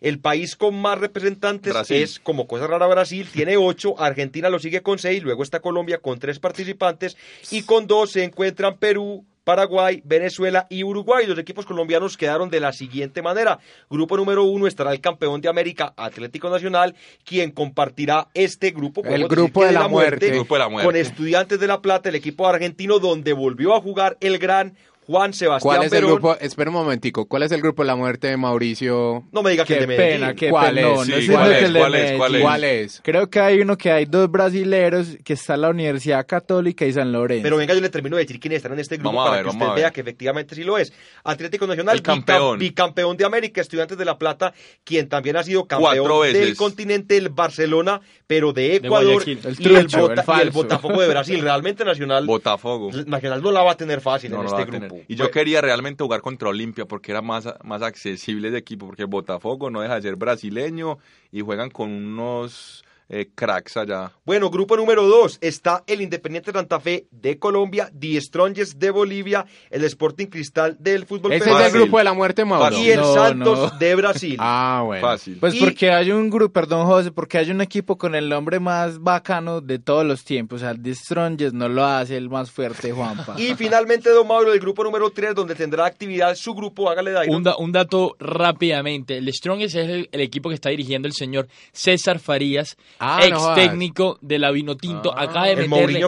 [0.00, 2.02] El país con más representantes Brasil.
[2.02, 3.28] es, como cosa rara, Brasil.
[3.32, 4.00] Tiene ocho.
[4.00, 5.22] Argentina lo sigue con seis.
[5.22, 7.16] Luego está Colombia con tres participantes.
[7.50, 11.26] Y con dos se encuentran Perú, Paraguay, Venezuela y Uruguay.
[11.26, 13.58] Los equipos colombianos quedaron de la siguiente manera.
[13.90, 19.02] Grupo número uno estará el campeón de América, Atlético Nacional, quien compartirá este grupo.
[19.04, 20.28] El grupo de la muerte.
[20.28, 20.86] El grupo de la muerte.
[20.86, 24.76] Con Estudiantes de La Plata, el equipo argentino, donde volvió a jugar el gran
[25.06, 26.36] Juan Sebastián ¿Cuál es el grupo?
[26.40, 27.26] Espera un momentico.
[27.26, 29.24] ¿Cuál es el grupo de la muerte de Mauricio?
[29.32, 30.20] No me diga que Qué el de Medellín.
[30.20, 30.88] pena, qué ¿Cuál pena.
[30.88, 30.94] es?
[30.96, 31.72] No, Sí, ¿cuál el es?
[31.72, 32.12] de ¿Cuál es?
[32.16, 32.46] ¿Cuál Medellín.
[32.48, 33.00] ¿Cuál es?
[33.04, 37.12] Creo que hay uno que hay dos brasileros, que está la Universidad Católica y San
[37.12, 37.42] Lorenzo.
[37.42, 39.36] Pero venga, yo le termino de decir quiénes están en este grupo Vamos a para
[39.36, 39.82] ver, que vamos usted a ver.
[39.82, 40.92] vea que efectivamente sí lo es.
[41.22, 42.58] Atlético Nacional, El campeón.
[42.58, 46.40] bica- bicampeón de América, Estudiantes de La Plata, quien también ha sido Cuatro campeón veces.
[46.40, 49.40] del continente, el Barcelona, pero de Ecuador, Guayaquil.
[49.44, 50.52] El y, trucho, Bota- el y el falso.
[50.52, 51.40] Botafogo de Brasil.
[51.42, 52.90] Realmente Nacional, Botafogo.
[53.06, 54.93] Nacional no la va a tener fácil No, en este tener.
[54.94, 55.04] Grupo.
[55.08, 58.86] Y yo Bueno, quería realmente jugar contra Olimpia porque era más, más accesible de equipo,
[58.86, 60.98] porque Botafogo no deja de ser brasileño
[61.32, 62.83] y juegan con unos
[63.20, 64.10] eh, cracks allá.
[64.24, 69.46] Bueno, grupo número 2 está el Independiente Santa Fe de Colombia, The Strongest de Bolivia,
[69.70, 72.76] el Sporting Cristal del fútbol Ese es el grupo de la muerte, Mauro.
[72.76, 73.78] y el No, Santos no.
[73.78, 74.36] de Brasil.
[74.40, 75.06] Ah, bueno.
[75.06, 75.38] Fácil.
[75.38, 78.60] Pues Y- porque hay un grupo, perdón José, porque hay un equipo con el nombre
[78.60, 80.62] más bacano de todos los tiempos.
[80.62, 83.34] O sea, The Strongest no lo hace el más fuerte, Juanpa.
[83.38, 87.32] Y finalmente, Don Mauro, el grupo número 3, donde tendrá actividad su grupo, hágale Dairo.
[87.36, 89.16] Un, da- un dato rápidamente.
[89.18, 92.76] El Strongest es el, el equipo que está dirigiendo el señor César Farías,
[93.06, 95.12] Ah, ex técnico de la Vinotinto.
[95.14, 95.24] Ah.
[95.24, 96.02] Acaba de meterle.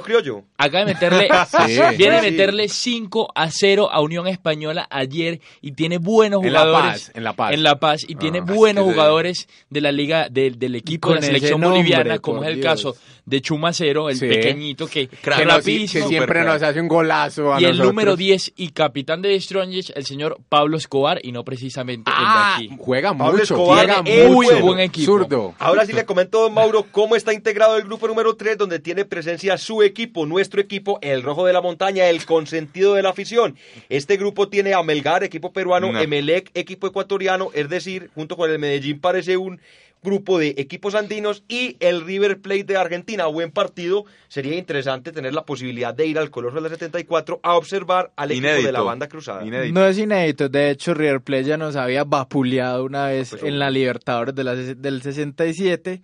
[0.56, 1.28] Acaba de meterle.
[1.66, 2.30] sí, viene a sí.
[2.30, 7.12] meterle 5 a 0 a Unión Española ayer y tiene buenos jugadores.
[7.14, 7.52] En La Paz.
[7.52, 8.04] En La Paz.
[8.08, 12.42] Y ah, tiene buenos jugadores de la liga, del equipo de la selección boliviana, como
[12.44, 17.58] es el caso de Chumacero, el pequeñito que, que, siempre nos hace un golazo.
[17.58, 22.10] Y el número 10 y capitán de Strongest, el señor Pablo Escobar, y no precisamente
[22.10, 22.76] el de aquí.
[22.78, 23.56] Juega Pablo mucho.
[23.56, 25.54] Juega muy buen equipo.
[25.58, 29.56] Ahora sí le comento, Mauro ¿cómo está integrado el grupo número 3, donde tiene presencia
[29.58, 33.56] su equipo, nuestro equipo, el Rojo de la Montaña, el consentido de la afición?
[33.88, 35.98] Este grupo tiene a Melgar, equipo peruano.
[35.98, 39.60] Emelec, equipo ecuatoriano, es decir, junto con el Medellín parece un
[40.02, 43.26] grupo de equipos andinos y el River Plate de Argentina.
[43.26, 44.04] Buen partido.
[44.28, 48.30] Sería interesante tener la posibilidad de ir al Coloso de la 74 a observar al
[48.30, 49.44] equipo de la banda cruzada.
[49.44, 50.48] No es inédito.
[50.48, 54.54] De hecho, River Plate ya nos había vapuleado una vez en la Libertadores de la,
[54.54, 56.02] del 67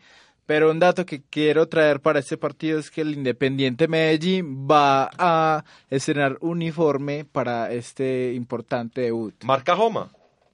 [0.53, 5.09] pero un dato que quiero traer para este partido es que el Independiente Medellín va
[5.16, 9.32] a estrenar uniforme para este importante debut.
[9.44, 10.11] Marca Joma.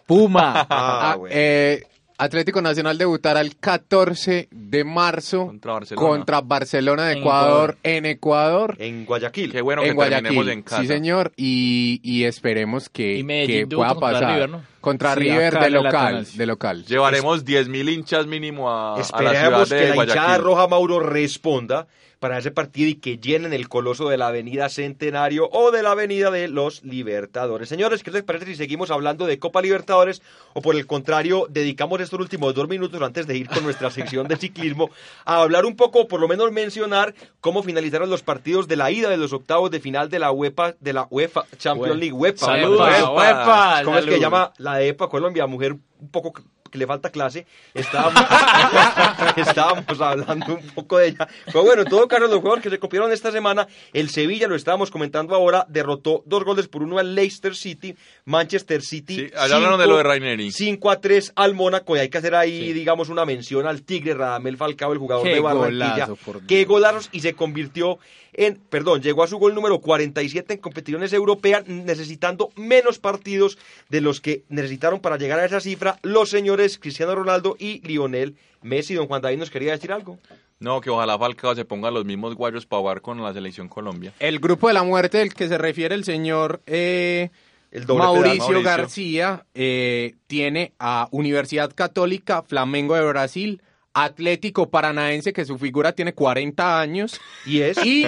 [0.06, 0.52] Puma.
[0.70, 1.34] Ah, Ah, bueno.
[1.36, 1.82] eh,
[2.16, 6.08] Atlético Nacional debutará el 14 de marzo Contra Barcelona.
[6.08, 7.76] contra Barcelona de En Ecuador, Ecuador.
[7.82, 8.76] en Ecuador.
[8.78, 9.50] En Guayaquil.
[9.52, 10.82] Qué bueno que Guayaquil, terminemos en casa.
[10.82, 14.62] sí señor, y, y esperemos que, Y Medellín que pueda pasar River, ¿no?
[14.88, 16.84] Contra Sí, River de local, de local.
[16.84, 21.00] Llevaremos 10.000 hinchas mínimo a, a la Esperemos ciudad que de la hinchada roja Mauro
[21.00, 21.86] responda
[22.18, 25.92] para ese partido y que llenen el coloso de la Avenida Centenario o de la
[25.92, 27.68] Avenida de los Libertadores.
[27.68, 30.20] Señores, ¿qué les parece si seguimos hablando de Copa Libertadores
[30.52, 34.26] o por el contrario dedicamos estos últimos dos minutos antes de ir con nuestra sección
[34.26, 34.90] de ciclismo
[35.24, 38.90] a hablar un poco, o por lo menos mencionar cómo finalizaron los partidos de la
[38.90, 42.12] ida de los octavos de final de la UEFA, de la UEFA Champions League.
[42.14, 43.10] UEFA, Saludos, UEFA.
[43.12, 44.22] UEFA, ¿Cómo es que salud.
[44.24, 45.46] llama la de EPA Colombia?
[45.46, 47.46] Mujer un poco que- le falta clase.
[47.72, 48.22] Estábamos,
[49.36, 51.26] estábamos hablando un poco de ella.
[51.46, 54.54] Pero bueno, en todo caso, los juegos que se copiaron esta semana, el Sevilla, lo
[54.54, 59.16] estábamos comentando ahora, derrotó dos goles por uno al Leicester City, Manchester City.
[59.16, 60.52] Sí, allá hablaron de lo de Raineri.
[60.52, 62.72] 5 a 3 al Mónaco y hay que hacer ahí, Sí.
[62.74, 65.88] digamos, una mención al Tigre Radamel Falcao, el jugador Qué de Barranquilla.
[66.06, 67.98] golazo, por Qué golazos y se convirtió
[68.38, 73.58] en, perdón, llegó a su gol número 47 en competiciones europeas, necesitando menos partidos
[73.88, 78.36] de los que necesitaron para llegar a esa cifra los señores Cristiano Ronaldo y Lionel
[78.62, 78.94] Messi.
[78.94, 80.18] Don Juan David nos quería decir algo.
[80.60, 84.12] No, que ojalá Falcao se ponga los mismos guayos para jugar con la selección Colombia.
[84.20, 87.30] El grupo de la muerte del que se refiere el señor eh,
[87.72, 88.52] El doble Mauricio, pedazo.
[88.52, 88.62] Mauricio.
[88.62, 93.62] García eh, tiene a Universidad Católica, Flamengo de Brasil,
[93.94, 98.06] Atlético Paranaense, que su figura tiene 40 años, Y es y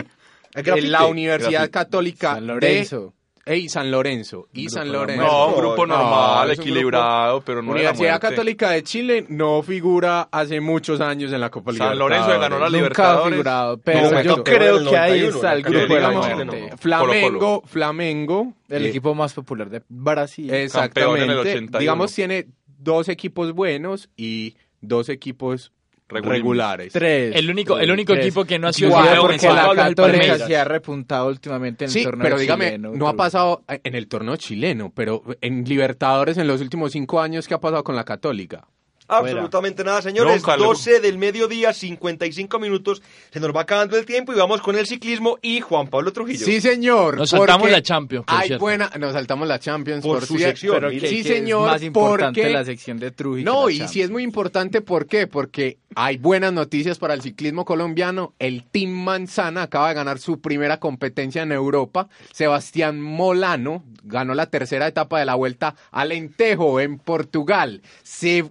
[0.55, 0.89] Grafite.
[0.89, 1.71] la Universidad Grafite.
[1.71, 3.15] Católica San Lorenzo.
[3.47, 5.25] de y San Lorenzo y Grupo San Lorenzo.
[5.25, 8.21] No, un grupo no, normal, equilibrado, pero no de la Universidad.
[8.21, 12.19] Católica de Chile no figura hace muchos años en la Copa San Libertadores.
[12.21, 13.33] Lorenzo ganó la Nunca ha Libertadores.
[13.33, 16.69] figurado, pero yo creo en que ahí 91, está el grupo de la Digamos, muerte.
[16.71, 16.77] no.
[16.77, 17.63] Flamengo.
[17.67, 20.47] Flamengo, El eh, equipo más popular de Brasil.
[20.49, 21.41] Campeón en el Exactamente.
[21.41, 21.79] 81.
[21.81, 22.47] Digamos, tiene
[22.79, 25.73] dos equipos buenos y dos equipos.
[26.11, 26.93] Regulares.
[26.93, 27.35] Tres.
[27.37, 28.27] El único, el único Tres.
[28.27, 31.89] equipo que no ha sido campeón porque en la Católica se ha repuntado últimamente en
[31.91, 35.65] el Sí, torneo pero dígame, chileno, no ha pasado en el torneo chileno, pero en
[35.65, 38.67] Libertadores en los últimos cinco años, ¿qué ha pasado con la Católica?
[39.19, 40.37] Absolutamente nada, señores.
[40.37, 43.03] Nunca lo- 12 del mediodía, 55 minutos.
[43.33, 46.45] Se nos va acabando el tiempo y vamos con el ciclismo y Juan Pablo Trujillo.
[46.45, 47.17] Sí, señor.
[47.17, 48.65] Nos saltamos la Champions, por Hay cierto.
[48.65, 51.01] buena, nos saltamos la Champions Por por, su sección, Pero mire.
[51.01, 53.51] que, Sí, que señor, es más importante porque- la sección de Trujillo.
[53.53, 55.27] No, y si es muy importante, ¿por qué?
[55.27, 58.33] Porque hay buenas noticias para el ciclismo colombiano.
[58.39, 62.09] El Team Manzana acaba de ganar su primera competencia en Europa.
[62.33, 67.83] Sebastián Molano ganó la tercera etapa de la vuelta a Alentejo, en Portugal.
[68.03, 68.45] Se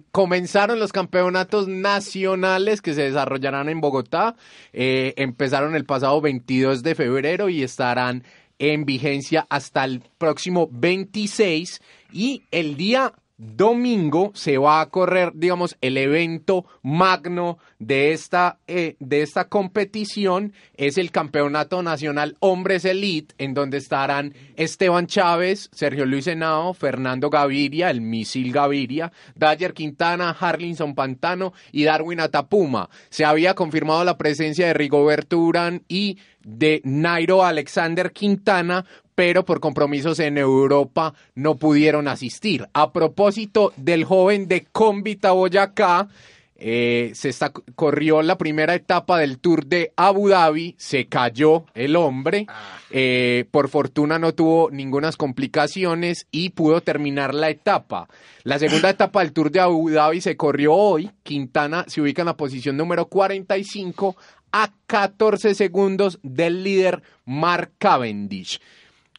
[0.50, 4.34] comenzaron los campeonatos nacionales que se desarrollarán en Bogotá.
[4.72, 8.24] Eh, empezaron el pasado 22 de febrero y estarán
[8.58, 11.80] en vigencia hasta el próximo 26
[12.12, 18.96] y el día domingo se va a correr, digamos, el evento magno de esta, eh,
[19.00, 20.52] de esta competición.
[20.76, 27.30] Es el Campeonato Nacional Hombres Elite, en donde estarán Esteban Chávez, Sergio Luis Henao, Fernando
[27.30, 32.90] Gaviria, el misil Gaviria, Dyer Quintana, Harlinson Pantano y Darwin Atapuma.
[33.08, 38.84] Se había confirmado la presencia de Rigoberto Urán y de Nairo Alexander Quintana,
[39.20, 42.66] pero por compromisos en Europa no pudieron asistir.
[42.72, 46.08] A propósito del joven de Convita Boyacá,
[46.56, 51.96] eh, se está, corrió la primera etapa del Tour de Abu Dhabi, se cayó el
[51.96, 52.46] hombre,
[52.90, 58.08] eh, por fortuna no tuvo ninguna complicaciones y pudo terminar la etapa.
[58.44, 62.26] La segunda etapa del Tour de Abu Dhabi se corrió hoy, Quintana se ubica en
[62.26, 64.16] la posición número 45
[64.50, 68.58] a 14 segundos del líder Mark Cavendish.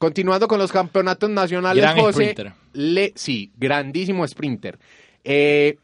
[0.02, 2.32] Continuando con los campeonatos nacionales, Gran José.
[2.32, 2.54] sprinter.
[2.74, 4.80] Le, sí, grandísimo sprinter.
[5.24, 5.78] Eh,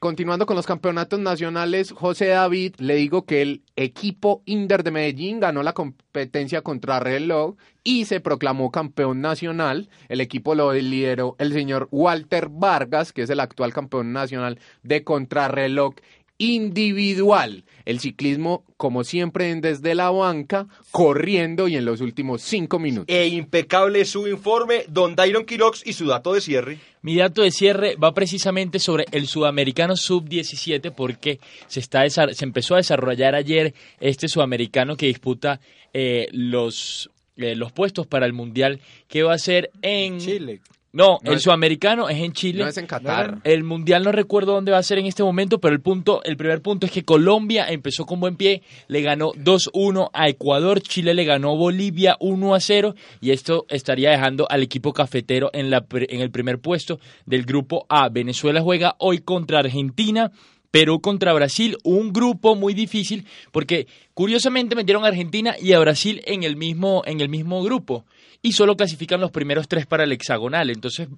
[0.00, 5.38] continuando con los campeonatos nacionales, José David, le digo que el equipo Inder de Medellín
[5.38, 9.88] ganó la competencia contra reloj y se proclamó campeón nacional.
[10.08, 15.04] El equipo lo lideró el señor Walter Vargas, que es el actual campeón nacional de
[15.04, 15.94] contrarreloj
[16.38, 17.64] individual.
[17.84, 23.14] El ciclismo, como siempre, desde la banca, corriendo y en los últimos cinco minutos.
[23.14, 26.78] E impecable su informe, don Dairon Quirox y su dato de cierre.
[27.02, 32.74] Mi dato de cierre va precisamente sobre el sudamericano sub-17 porque se, está se empezó
[32.74, 35.60] a desarrollar ayer este sudamericano que disputa
[35.94, 40.18] eh, los, eh, los puestos para el mundial que va a ser en...
[40.18, 40.60] Chile.
[40.90, 42.62] No, No el es- sudamericano es en Chile.
[42.64, 43.38] No es en Qatar.
[43.44, 46.36] El mundial no recuerdo dónde va a ser en este momento, pero el punto, el
[46.36, 51.12] primer punto es que Colombia empezó con buen pie, le ganó 2-1 a Ecuador, Chile
[51.14, 56.20] le ganó a Bolivia 1-0 y esto estaría dejando al equipo cafetero en, la, en
[56.20, 58.08] el primer puesto del grupo A.
[58.08, 60.30] Venezuela juega hoy contra Argentina.
[60.70, 66.20] Perú contra Brasil, un grupo muy difícil porque curiosamente metieron a Argentina y a Brasil
[66.26, 68.04] en el mismo, en el mismo grupo
[68.42, 70.70] y solo clasifican los primeros tres para el hexagonal.
[70.70, 71.08] Entonces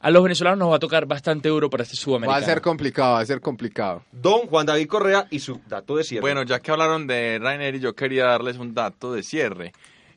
[0.00, 2.42] a los venezolanos nos va a tocar bastante duro para este Va sudamericano.
[2.42, 4.02] a ser complicado, va a ser complicado.
[4.10, 6.22] Don Juan David Correa y su dato de cierre.
[6.22, 9.72] Bueno, ya que hablaron de Rainer, yo quería darles un dato de cierre.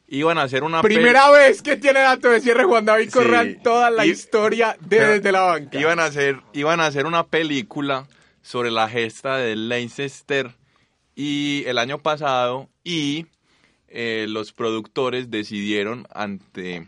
[0.07, 3.11] Iban a hacer una Primera vez que tiene dato de cierre Juan David Sí.
[3.11, 5.79] Correa en toda la Y- historia de Pero desde la banca.
[5.79, 8.07] Iban a hacer, iban a hacer una película
[8.41, 10.51] sobre la gesta de Leicester
[11.15, 13.25] y el año pasado y
[13.89, 16.87] eh, los productores decidieron ante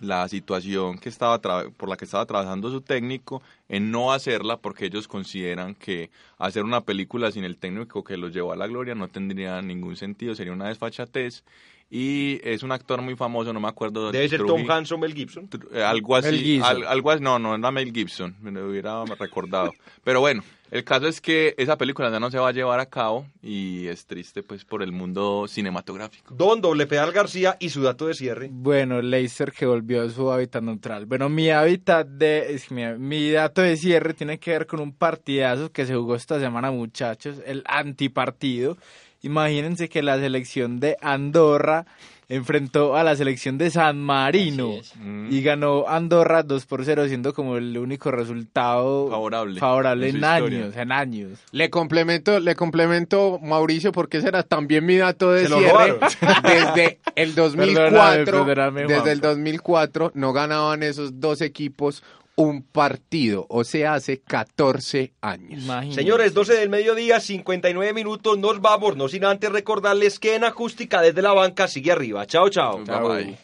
[0.00, 4.86] la situación que estaba por la que estaba trabajando su técnico en no hacerla porque
[4.86, 8.96] ellos consideran que hacer una película sin el técnico que los llevó a la gloria
[8.96, 11.44] no tendría ningún sentido, sería una desfachatez
[11.90, 14.10] y es un actor muy famoso, no me acuerdo.
[14.10, 14.72] Debe ser Tom Trujillo.
[14.72, 15.48] Hanson, Mel Gibson.
[15.48, 16.76] Tr- eh, algo así, Mel Gibson.
[16.76, 19.72] al- algo así, no, no era Mel Gibson, me lo hubiera recordado.
[20.02, 20.42] Pero bueno,
[20.74, 23.86] el caso es que esa película ya no se va a llevar a cabo y
[23.86, 26.34] es triste pues por el mundo cinematográfico.
[26.34, 28.48] Don Doble Pedal García y su dato de cierre.
[28.50, 31.06] Bueno, Leicester que volvió a su hábitat neutral.
[31.06, 32.54] Bueno, mi hábitat de.
[32.54, 36.16] es mi, mi dato de cierre tiene que ver con un partidazo que se jugó
[36.16, 37.36] esta semana, muchachos.
[37.46, 38.76] El antipartido.
[39.22, 41.86] Imagínense que la selección de Andorra
[42.28, 44.72] enfrentó a la selección de San Marino.
[44.96, 45.32] Mm.
[45.32, 50.76] Y ganó Andorra 2 por 0, siendo como el único resultado Favorable favorable en años,
[50.76, 51.38] en años.
[51.52, 55.98] Le complemento, le complemento, Mauricio, porque ese era también mi dato de Se cierre.
[56.42, 62.02] Desde el Perdóname, 2004, perdóname, desde el 2004 no ganaban esos dos equipos
[62.36, 65.64] un partido, o sea, hace 14 años.
[65.94, 71.00] Señores, 12 del mediodía, 59 minutos, nos vamos, no sin antes recordarles que en acústica
[71.00, 72.26] desde la banca sigue arriba.
[72.26, 72.82] Chao, chao.
[72.84, 73.38] Bye, bye.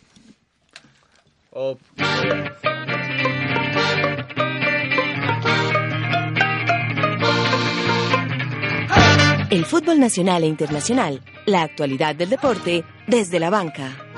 [9.50, 14.09] El fútbol nacional e internacional, la actualidad del deporte desde la banca.